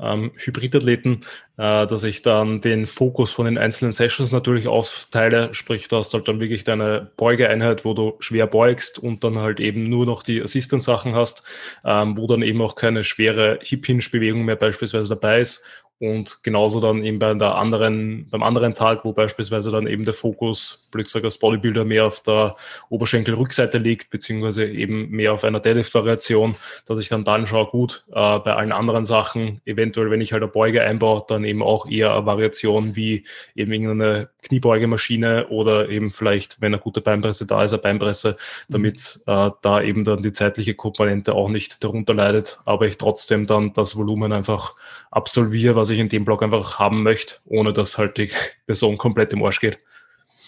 [0.00, 1.20] ähm, Hybridathleten,
[1.58, 6.14] äh, dass ich dann den Fokus von den einzelnen Sessions natürlich aufteile, sprich, du hast
[6.14, 10.22] halt dann wirklich deine Beugeeinheit, wo du schwer beugst und dann halt eben nur noch
[10.22, 11.44] die Assistance-Sachen hast,
[11.84, 15.64] ähm, wo dann eben auch keine schwere Hip-Hinge-Bewegung mehr beispielsweise dabei ist
[16.02, 20.14] und genauso dann eben bei der anderen, beim anderen Tag, wo beispielsweise dann eben der
[20.14, 22.56] Fokus, blöd gesagt, als Bodybuilder mehr auf der
[22.88, 26.54] Oberschenkelrückseite liegt, beziehungsweise eben mehr auf einer Deadlift-Variation,
[26.86, 30.44] dass ich dann dann schaue, gut, äh, bei allen anderen Sachen, eventuell, wenn ich halt
[30.44, 33.24] eine Beuge einbaue, dann eben auch eher eine Variation wie
[33.56, 38.36] eben irgendeine Kniebeugemaschine oder eben vielleicht, wenn eine gute Beinpresse da ist, eine Beinpresse,
[38.68, 43.48] damit äh, da eben dann die zeitliche Komponente auch nicht darunter leidet, aber ich trotzdem
[43.48, 44.76] dann das Volumen einfach
[45.10, 48.30] absolviere, was ich in dem Blog einfach haben möchte, ohne dass halt die
[48.66, 49.80] Person komplett im Arsch geht.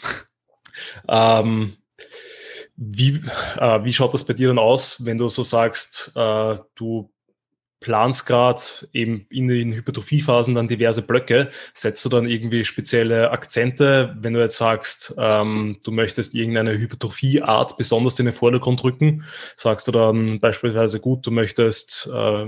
[1.09, 1.77] ähm,
[2.77, 3.21] wie,
[3.59, 7.11] äh, wie schaut das bei dir dann aus, wenn du so sagst, äh, du
[7.85, 8.63] planst gerade
[8.95, 14.41] eben in den Hypertrophiephasen dann diverse Blöcke, setzt du dann irgendwie spezielle Akzente, wenn du
[14.41, 19.25] jetzt sagst, ähm, du möchtest irgendeine Hypertrophieart besonders in den Vordergrund rücken,
[19.59, 22.47] sagst du dann beispielsweise gut, du möchtest äh,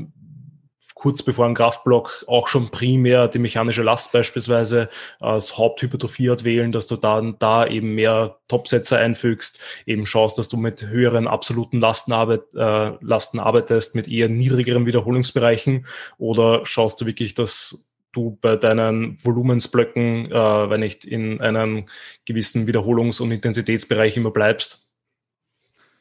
[0.96, 4.88] kurz bevor ein Kraftblock auch schon primär die mechanische Last beispielsweise
[5.20, 10.56] als Haupthypertrophie-Art wählen, dass du dann da eben mehr Topsätze einfügst, eben schaust, dass du
[10.56, 15.86] mit höheren absoluten Lasten, arbeit, äh, Lasten arbeitest, mit eher niedrigeren Wiederholungsbereichen
[16.16, 21.84] oder schaust du wirklich, dass du bei deinen Volumensblöcken, äh, wenn nicht in einem
[22.24, 24.88] gewissen Wiederholungs- und Intensitätsbereich immer bleibst?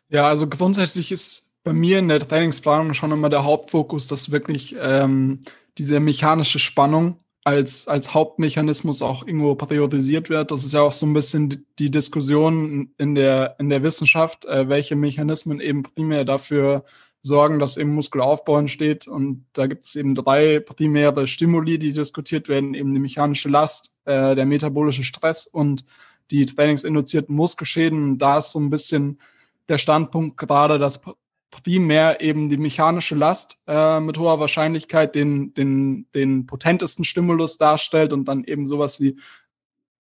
[0.07, 4.75] Ja, also grundsätzlich ist bei mir in der Trainingsplanung schon immer der Hauptfokus, dass wirklich
[4.79, 5.41] ähm,
[5.79, 10.51] diese mechanische Spannung als, als Hauptmechanismus auch irgendwo priorisiert wird.
[10.51, 14.69] Das ist ja auch so ein bisschen die Diskussion in der, in der Wissenschaft, äh,
[14.69, 16.85] welche Mechanismen eben primär dafür
[17.23, 19.07] sorgen, dass eben Muskelaufbau entsteht.
[19.07, 23.95] Und da gibt es eben drei primäre Stimuli, die diskutiert werden, eben die mechanische Last,
[24.05, 25.83] äh, der metabolische Stress und
[26.29, 28.19] die trainingsinduzierten Muskelschäden.
[28.19, 29.19] Da ist so ein bisschen
[29.67, 31.01] der Standpunkt gerade, dass
[31.51, 38.13] primär eben die mechanische Last äh, mit hoher Wahrscheinlichkeit den, den, den potentesten Stimulus darstellt
[38.13, 39.17] und dann eben sowas wie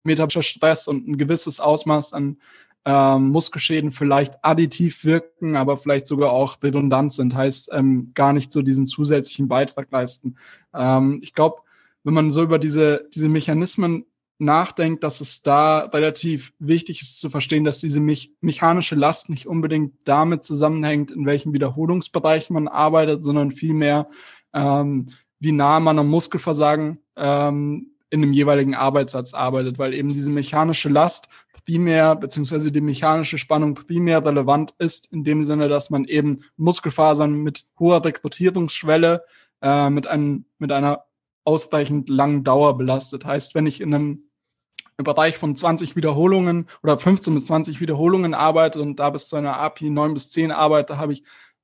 [0.04, 2.38] metabolischer Stress und ein gewisses Ausmaß an
[2.86, 8.52] ähm, Muskelschäden vielleicht additiv wirken, aber vielleicht sogar auch redundant sind, heißt ähm, gar nicht
[8.52, 10.36] so diesen zusätzlichen Beitrag leisten.
[10.74, 11.62] Ähm, ich glaube,
[12.04, 14.06] wenn man so über diese, diese Mechanismen
[14.44, 19.48] nachdenkt, dass es da relativ wichtig ist zu verstehen, dass diese me mechanische Last nicht
[19.48, 24.08] unbedingt damit zusammenhängt, in welchem Wiederholungsbereich man arbeitet, sondern vielmehr,
[24.54, 25.08] ähm,
[25.40, 30.90] wie nah man am Muskelversagen ähm, in dem jeweiligen Arbeitssatz arbeitet, weil eben diese mechanische
[30.90, 31.30] Last
[31.66, 37.34] primär, beziehungsweise die mechanische Spannung primär relevant ist, in dem Sinne, dass man eben Muskelfasern
[37.34, 39.24] mit hoher Rekrutierungsschwelle,
[39.62, 41.06] äh, mit, einem, mit einer
[41.46, 43.26] ausreichend langen Dauer belastet.
[43.26, 44.24] Heißt, wenn ich in einem
[44.98, 49.58] Bereich von 20 Wiederholungen oder 15 bis 20 Wiederholungen arbeite und da bis zu einer
[49.58, 51.24] API 9 bis 10 arbeite, habe ich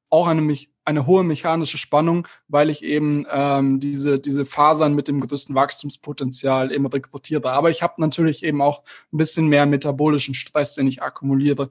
[0.10, 0.56] auch eine,
[0.86, 6.72] eine hohe mechanische Spannung, weil ich eben ähm, diese, diese Fasern mit dem größten Wachstumspotenzial
[6.72, 7.52] eben rekrutiere.
[7.52, 11.70] Aber ich habe natürlich eben auch ein bisschen mehr metabolischen Stress, den ich akkumuliere.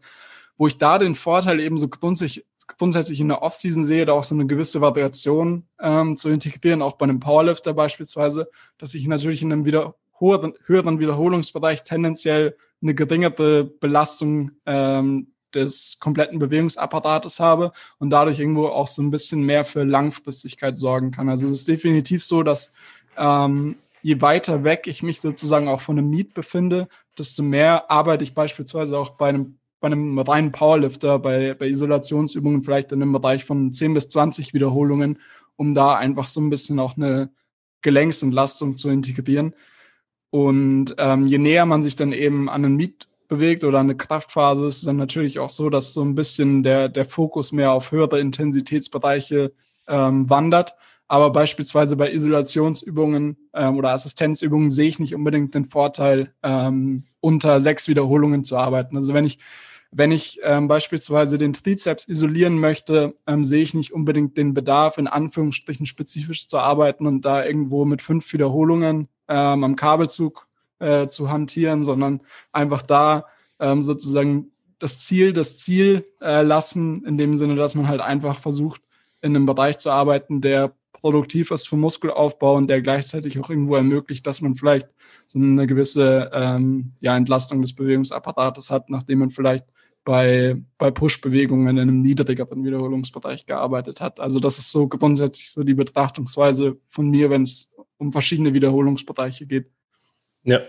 [0.56, 2.44] Wo ich da den Vorteil eben so grundsätzlich,
[2.78, 6.96] grundsätzlich in der Offseason sehe, da auch so eine gewisse Variation ähm, zu integrieren, auch
[6.96, 13.64] bei einem Powerlifter beispielsweise, dass ich natürlich in einem wieder höheren, Wiederholungsbereich tendenziell eine geringere
[13.64, 19.84] Belastung ähm, des kompletten Bewegungsapparates habe und dadurch irgendwo auch so ein bisschen mehr für
[19.84, 21.28] Langfristigkeit sorgen kann.
[21.28, 22.72] Also es ist definitiv so, dass
[23.16, 28.24] ähm, je weiter weg ich mich sozusagen auch von einem Meet befinde, desto mehr arbeite
[28.24, 33.12] ich beispielsweise auch bei einem, bei einem reinen Powerlifter, bei, bei Isolationsübungen vielleicht in einem
[33.12, 35.18] Bereich von 10 bis 20 Wiederholungen,
[35.56, 37.30] um da einfach so ein bisschen auch eine
[37.82, 39.54] Gelenksentlastung zu integrieren.
[40.30, 44.66] Und ähm, je näher man sich dann eben an einen Meet bewegt oder eine Kraftphase,
[44.66, 47.92] ist es dann natürlich auch so, dass so ein bisschen der, der Fokus mehr auf
[47.92, 49.52] höhere Intensitätsbereiche
[49.86, 50.74] ähm, wandert.
[51.08, 57.60] Aber beispielsweise bei Isolationsübungen ähm, oder Assistenzübungen sehe ich nicht unbedingt den Vorteil, ähm, unter
[57.60, 58.96] sechs Wiederholungen zu arbeiten.
[58.96, 59.38] Also wenn ich,
[59.90, 64.98] wenn ich ähm, beispielsweise den Trizeps isolieren möchte, ähm, sehe ich nicht unbedingt den Bedarf,
[64.98, 70.46] in Anführungsstrichen spezifisch zu arbeiten und da irgendwo mit fünf Wiederholungen ähm, am Kabelzug
[70.78, 72.20] äh, zu hantieren, sondern
[72.52, 73.26] einfach da
[73.58, 78.38] ähm, sozusagen das Ziel, das Ziel äh, lassen, in dem Sinne, dass man halt einfach
[78.38, 78.82] versucht,
[79.20, 83.76] in einem Bereich zu arbeiten, der produktiv ist für Muskelaufbau und der gleichzeitig auch irgendwo
[83.76, 84.88] ermöglicht, dass man vielleicht
[85.26, 89.66] so eine gewisse ähm, ja, Entlastung des Bewegungsapparates hat, nachdem man vielleicht
[90.04, 94.20] bei, bei Push-Bewegungen in einem niedrigeren Wiederholungsbereich gearbeitet hat.
[94.20, 99.46] Also das ist so grundsätzlich so die Betrachtungsweise von mir, wenn es um verschiedene Wiederholungsbereiche
[99.46, 99.70] geht.
[100.44, 100.60] Ja,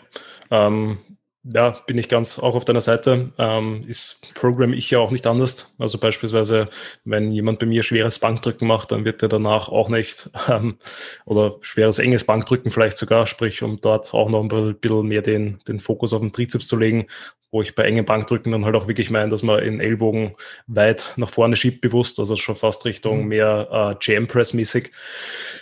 [0.52, 0.98] ähm,
[1.44, 3.32] ja, bin ich ganz auch auf deiner Seite.
[3.38, 5.74] Ähm, ist Programm ich ja auch nicht anders.
[5.80, 6.68] Also beispielsweise,
[7.06, 10.78] wenn jemand bei mir schweres Bankdrücken macht, dann wird er danach auch nicht ähm,
[11.26, 15.60] oder schweres enges Bankdrücken vielleicht sogar, sprich, um dort auch noch ein bisschen mehr den,
[15.68, 17.08] den Fokus auf den Trizeps zu legen,
[17.52, 20.36] wo ich bei engen Bankdrücken dann halt auch wirklich meine, dass man in Ellbogen
[20.68, 23.28] weit nach vorne schiebt bewusst, also schon fast Richtung mhm.
[23.30, 24.92] mehr äh, Jam Press mäßig.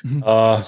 [0.01, 0.23] Mhm.
[0.25, 0.61] Äh,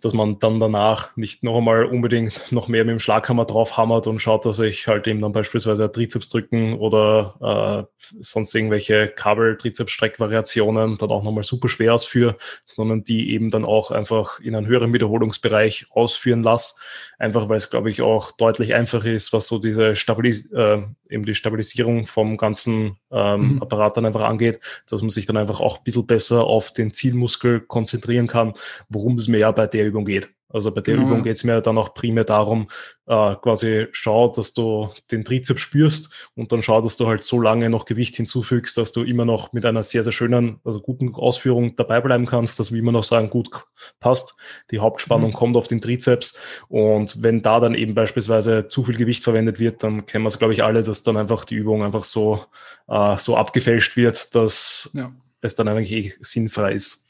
[0.00, 4.20] dass man dann danach nicht noch einmal unbedingt noch mehr mit dem Schlaghammer draufhammert und
[4.20, 11.10] schaut, dass ich halt eben dann beispielsweise Trizeps drücken oder äh, sonst irgendwelche Kabel-Trizeps-Streckvariationen dann
[11.10, 12.36] auch nochmal super schwer ausführe,
[12.66, 16.74] sondern die eben dann auch einfach in einen höheren Wiederholungsbereich ausführen lasse.
[17.18, 21.24] Einfach weil es, glaube ich, auch deutlich einfacher ist, was so diese Stabilis äh, eben
[21.24, 23.62] die Stabilisierung vom ganzen ähm, mhm.
[23.62, 26.92] Apparat dann einfach angeht, dass man sich dann einfach auch ein bisschen besser auf den
[26.92, 28.52] Zielmuskel konzentrieren kann,
[28.88, 30.33] worum es mir ja bei der Übung geht.
[30.54, 31.08] Also bei der genau.
[31.08, 32.68] Übung geht es mir dann auch primär darum,
[33.06, 37.40] äh, quasi schau, dass du den Trizeps spürst und dann schau, dass du halt so
[37.40, 41.12] lange noch Gewicht hinzufügst, dass du immer noch mit einer sehr, sehr schönen, also guten
[41.12, 43.50] Ausführung dabei bleiben kannst, dass wir immer noch sagen, gut
[43.98, 44.36] passt,
[44.70, 45.34] die Hauptspannung mhm.
[45.34, 46.38] kommt auf den Trizeps
[46.68, 50.38] und wenn da dann eben beispielsweise zu viel Gewicht verwendet wird, dann kennen wir es,
[50.38, 52.44] glaube ich, alle, dass dann einfach die Übung einfach so,
[52.86, 55.12] äh, so abgefälscht wird, dass ja.
[55.40, 57.03] es dann eigentlich eh sinnfrei ist.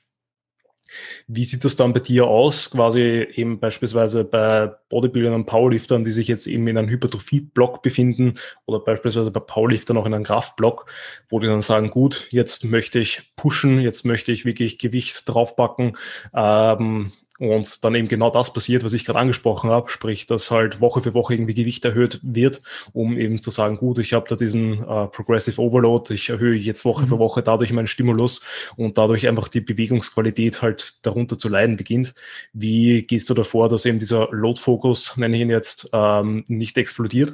[1.27, 3.01] Wie sieht das dann bei dir aus, quasi
[3.35, 8.35] eben beispielsweise bei Bodybuildern und Powerliftern, die sich jetzt eben in einem Hypertrophie-Block befinden
[8.67, 10.87] oder beispielsweise bei Powerliftern auch in einem Kraftblock,
[11.29, 15.97] wo die dann sagen, gut, jetzt möchte ich pushen, jetzt möchte ich wirklich Gewicht draufpacken,
[16.35, 20.81] ähm, und dann eben genau das passiert, was ich gerade angesprochen habe, sprich, dass halt
[20.81, 22.63] Woche für Woche irgendwie Gewicht erhöht wird,
[22.93, 26.85] um eben zu sagen, gut, ich habe da diesen äh, Progressive Overload, ich erhöhe jetzt
[26.85, 27.09] Woche mhm.
[27.09, 28.43] für Woche dadurch meinen Stimulus
[28.77, 32.15] und dadurch einfach die Bewegungsqualität halt darunter zu leiden beginnt.
[32.53, 37.33] Wie gehst du davor, dass eben dieser Load-Fokus, nenne ich ihn jetzt, ähm, nicht explodiert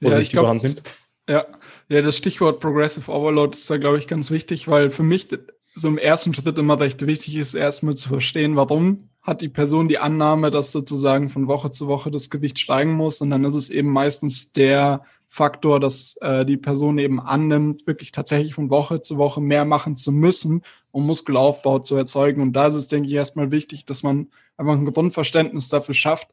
[0.00, 0.82] oder ja, nicht überhand nimmt?
[1.28, 1.46] Ja,
[1.88, 5.28] ja, das Stichwort Progressive Overload ist da, glaube ich, ganz wichtig, weil für mich
[5.74, 9.88] so im ersten Schritt immer recht wichtig ist, erstmal zu verstehen, warum hat die Person
[9.88, 13.22] die Annahme, dass sozusagen von Woche zu Woche das Gewicht steigen muss.
[13.22, 18.12] Und dann ist es eben meistens der Faktor, dass äh, die Person eben annimmt, wirklich
[18.12, 22.42] tatsächlich von Woche zu Woche mehr machen zu müssen, um Muskelaufbau zu erzeugen.
[22.42, 26.28] Und da ist es, denke ich, erstmal wichtig, dass man einfach ein Grundverständnis dafür schafft,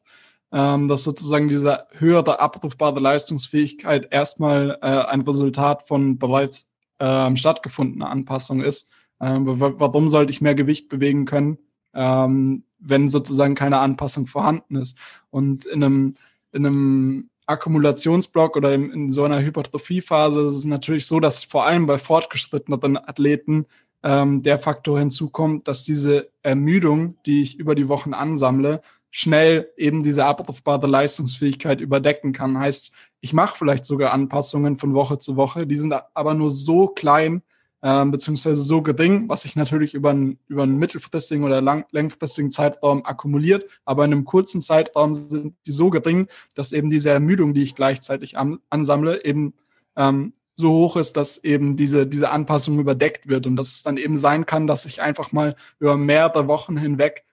[0.52, 6.68] ähm, dass sozusagen diese höhere abrufbare Leistungsfähigkeit erstmal äh, ein Resultat von bereits
[7.00, 8.92] äh, stattgefundener Anpassung ist
[9.22, 11.60] ähm, warum sollte ich mehr Gewicht bewegen können,
[11.94, 14.98] ähm, wenn sozusagen keine Anpassung vorhanden ist?
[15.30, 16.16] Und in einem,
[16.52, 21.66] in einem Akkumulationsblock oder in, in so einer Hypertrophiephase ist es natürlich so, dass vor
[21.66, 23.66] allem bei fortgeschrittenen Athleten
[24.04, 30.04] ähm, der Faktor hinzukommt, dass diese Ermüdung, die ich über die Wochen ansammle, schnell eben
[30.04, 32.58] diese abrufbare Leistungsfähigkeit überdecken kann.
[32.58, 36.88] Heißt, ich mache vielleicht sogar Anpassungen von Woche zu Woche, die sind aber nur so
[36.88, 37.44] klein,
[37.84, 42.52] ähm, beziehungsweise so gering, was sich natürlich über einen, über einen mittelfristigen oder lang, langfristigen
[42.52, 43.66] Zeitraum akkumuliert.
[43.86, 47.76] Aber in einem kurzen Zeitraum sind die so gering, dass eben diese Ermüdung, die ich
[47.76, 49.54] gleichzeitig an, ansammle, eben
[49.96, 53.98] ähm, so hoch ist, dass eben diese, diese Anpassung überdeckt wird und dass es dann
[53.98, 57.24] eben sein kann, dass ich einfach mal über mehrere Wochen hinweg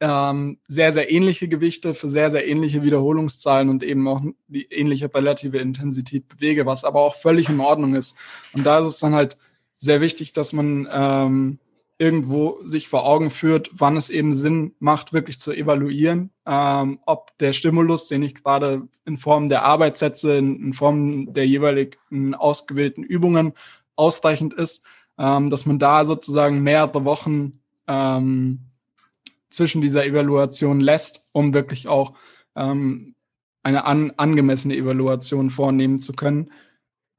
[0.00, 5.12] ähm, sehr, sehr ähnliche Gewichte für sehr, sehr ähnliche Wiederholungszahlen und eben auch die ähnliche
[5.12, 8.16] relative Intensität bewege, was aber auch völlig in Ordnung ist.
[8.52, 9.36] Und da ist es dann halt
[9.78, 11.58] sehr wichtig, dass man ähm,
[11.98, 17.36] irgendwo sich vor Augen führt, wann es eben Sinn macht, wirklich zu evaluieren, ähm, ob
[17.38, 22.34] der Stimulus, den ich gerade in Form der Arbeit setze, in, in Form der jeweiligen
[22.34, 23.52] ausgewählten Übungen
[23.96, 24.84] ausreichend ist,
[25.18, 28.60] ähm, dass man da sozusagen mehrere Wochen ähm,
[29.54, 32.14] zwischen dieser Evaluation lässt, um wirklich auch
[32.56, 33.14] ähm,
[33.62, 36.50] eine an, angemessene Evaluation vornehmen zu können,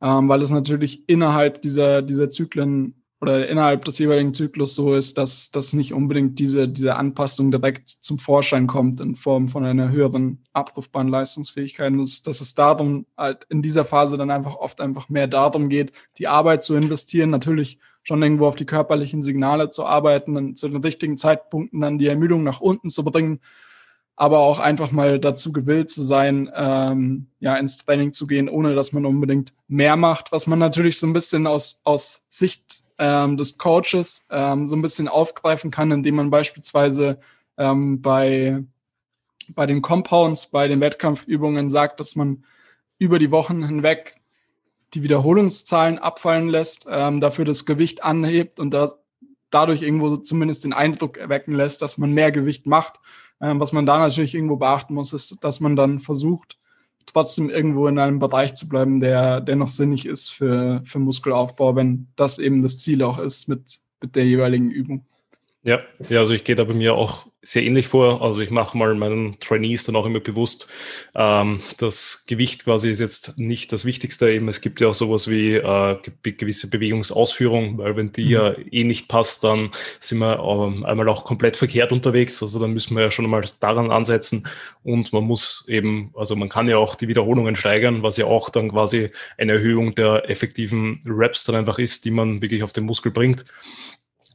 [0.02, 5.18] ähm, weil es natürlich innerhalb dieser, dieser Zyklen oder innerhalb des jeweiligen Zyklus so ist,
[5.18, 9.90] dass, dass nicht unbedingt diese, diese Anpassung direkt zum Vorschein kommt in Form von einer
[9.90, 11.94] höheren abrufbaren Leistungsfähigkeit.
[11.98, 15.94] dass, dass es darum halt in dieser Phase dann einfach oft einfach mehr darum geht,
[16.18, 20.70] die Arbeit zu investieren, natürlich schon irgendwo auf die körperlichen Signale zu arbeiten und zu
[20.70, 23.42] den richtigen Zeitpunkten dann die Ermüdung nach unten zu bringen,
[24.16, 28.76] aber auch einfach mal dazu gewillt zu sein, ähm, ja, ins Training zu gehen, ohne
[28.76, 33.38] dass man unbedingt mehr macht, was man natürlich so ein bisschen aus, aus Sicht ähm,
[33.38, 37.20] des Coaches ähm, so ein bisschen aufgreifen kann, indem man beispielsweise
[37.58, 38.64] ähm, bei,
[39.50, 42.46] bei den Compounds, bei den Wettkampfübungen sagt, dass man
[43.00, 44.16] über die Wochen hinweg
[44.96, 48.94] die Wiederholungszahlen abfallen lässt, ähm, dafür das Gewicht anhebt und da,
[49.50, 53.00] dadurch irgendwo zumindest den Eindruck erwecken lässt, dass man mehr Gewicht macht.
[53.42, 56.58] Ähm, was man da natürlich irgendwo beachten muss, ist, dass man dann versucht,
[57.06, 61.76] trotzdem irgendwo in einem Bereich zu bleiben, der, der noch sinnig ist für, für Muskelaufbau,
[61.76, 65.06] wenn das eben das Ziel auch ist mit, mit der jeweiligen Übung.
[65.64, 65.80] Ja,
[66.10, 68.22] ja, also ich gehe da bei mir auch sehr ähnlich vor.
[68.22, 70.68] Also ich mache mal meinen Trainees dann auch immer bewusst,
[71.14, 74.30] ähm, das Gewicht quasi ist jetzt nicht das Wichtigste.
[74.30, 78.32] Eben es gibt ja auch sowas wie äh, gewisse Bewegungsausführung, weil wenn die mhm.
[78.32, 79.70] ja eh nicht passt, dann
[80.00, 82.42] sind wir ähm, einmal auch komplett verkehrt unterwegs.
[82.42, 84.48] Also dann müssen wir ja schon mal daran ansetzen
[84.84, 88.50] und man muss eben, also man kann ja auch die Wiederholungen steigern, was ja auch
[88.50, 92.86] dann quasi eine Erhöhung der effektiven Reps dann einfach ist, die man wirklich auf den
[92.86, 93.46] Muskel bringt.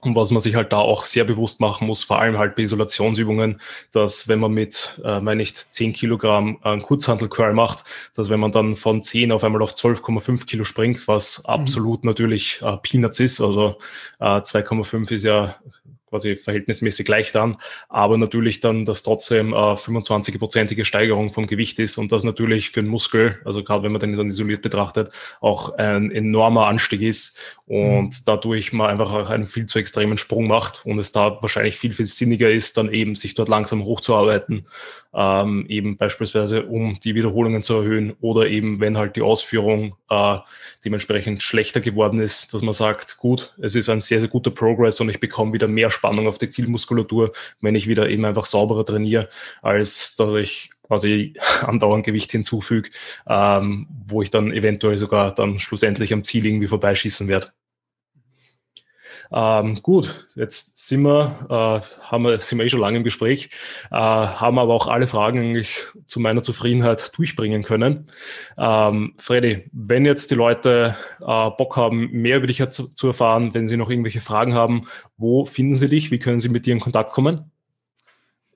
[0.01, 2.62] Und was man sich halt da auch sehr bewusst machen muss, vor allem halt bei
[2.62, 3.61] Isolationsübungen,
[3.92, 7.84] dass wenn man mit, äh, meine ich, 10 Kilogramm einen Kurzhantel-Curl macht,
[8.14, 11.44] dass wenn man dann von 10 auf einmal auf 12,5 Kilo springt, was mhm.
[11.46, 13.76] absolut natürlich äh, Peanuts ist, also
[14.20, 15.57] äh, 2,5 ist ja
[16.11, 17.56] quasi verhältnismäßig leicht an,
[17.88, 22.82] aber natürlich dann, dass trotzdem äh, 25-prozentige Steigerung vom Gewicht ist und das natürlich für
[22.82, 27.38] den Muskel, also gerade wenn man den dann isoliert betrachtet, auch ein enormer Anstieg ist
[27.66, 28.11] und mhm.
[28.26, 31.94] dadurch man einfach auch einen viel zu extremen Sprung macht und es da wahrscheinlich viel,
[31.94, 34.66] viel sinniger ist, dann eben sich dort langsam hochzuarbeiten,
[35.14, 40.38] ähm, eben beispielsweise um die Wiederholungen zu erhöhen oder eben wenn halt die Ausführung äh,
[40.84, 45.00] dementsprechend schlechter geworden ist, dass man sagt, gut, es ist ein sehr, sehr guter Progress
[45.00, 48.84] und ich bekomme wieder mehr Spannung auf die Zielmuskulatur, wenn ich wieder eben einfach sauberer
[48.84, 49.28] trainiere,
[49.62, 52.90] als dass ich quasi andauernd Gewicht hinzufüge,
[53.28, 57.48] ähm, wo ich dann eventuell sogar dann schlussendlich am Ziel irgendwie vorbeischießen werde.
[59.33, 63.51] Ähm, gut, jetzt sind wir, äh, haben wir, sind wir eh schon lange im Gespräch,
[63.91, 68.07] äh, haben aber auch alle Fragen eigentlich zu meiner Zufriedenheit durchbringen können.
[68.59, 73.55] Ähm, Freddy, wenn jetzt die Leute äh, Bock haben, mehr über dich zu, zu erfahren,
[73.55, 76.11] wenn sie noch irgendwelche Fragen haben, wo finden sie dich?
[76.11, 77.51] Wie können sie mit dir in Kontakt kommen?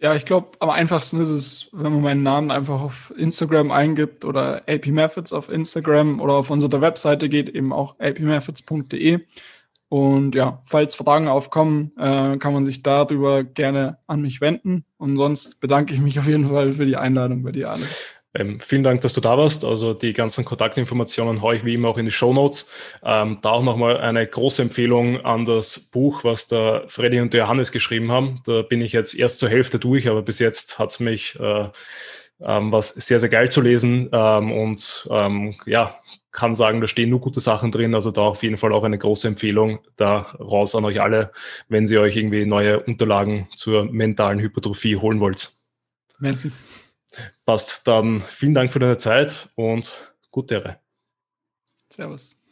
[0.01, 4.25] Ja, ich glaube, am einfachsten ist es, wenn man meinen Namen einfach auf Instagram eingibt
[4.25, 9.21] oder AP Methods auf Instagram oder auf unsere Webseite geht, eben auch apmethods.de.
[9.89, 14.85] Und ja, falls Fragen aufkommen, äh, kann man sich darüber gerne an mich wenden.
[14.97, 18.09] Und sonst bedanke ich mich auf jeden Fall für die Einladung bei dir, Alex.
[18.37, 19.65] Ähm, vielen Dank, dass du da warst.
[19.65, 22.73] Also die ganzen Kontaktinformationen haue ich wie immer auch in die Show Notes.
[23.05, 27.43] Ähm, da auch nochmal eine große Empfehlung an das Buch, was der Freddy und der
[27.43, 28.41] Johannes geschrieben haben.
[28.45, 31.69] Da bin ich jetzt erst zur Hälfte durch, aber bis jetzt hat es mich äh,
[32.41, 34.09] ähm, was sehr, sehr geil zu lesen.
[34.13, 35.99] Ähm, und ähm, ja,
[36.33, 37.95] kann sagen, da stehen nur gute Sachen drin.
[37.95, 41.33] Also da auf jeden Fall auch eine große Empfehlung da raus an euch alle,
[41.69, 45.51] wenn ihr euch irgendwie neue Unterlagen zur mentalen Hypertrophie holen wollt.
[46.19, 46.51] Merci.
[47.47, 47.87] Passt.
[47.87, 49.93] Dann vielen Dank für deine Zeit und
[50.31, 50.81] gute Ehre.
[51.89, 52.44] Servus.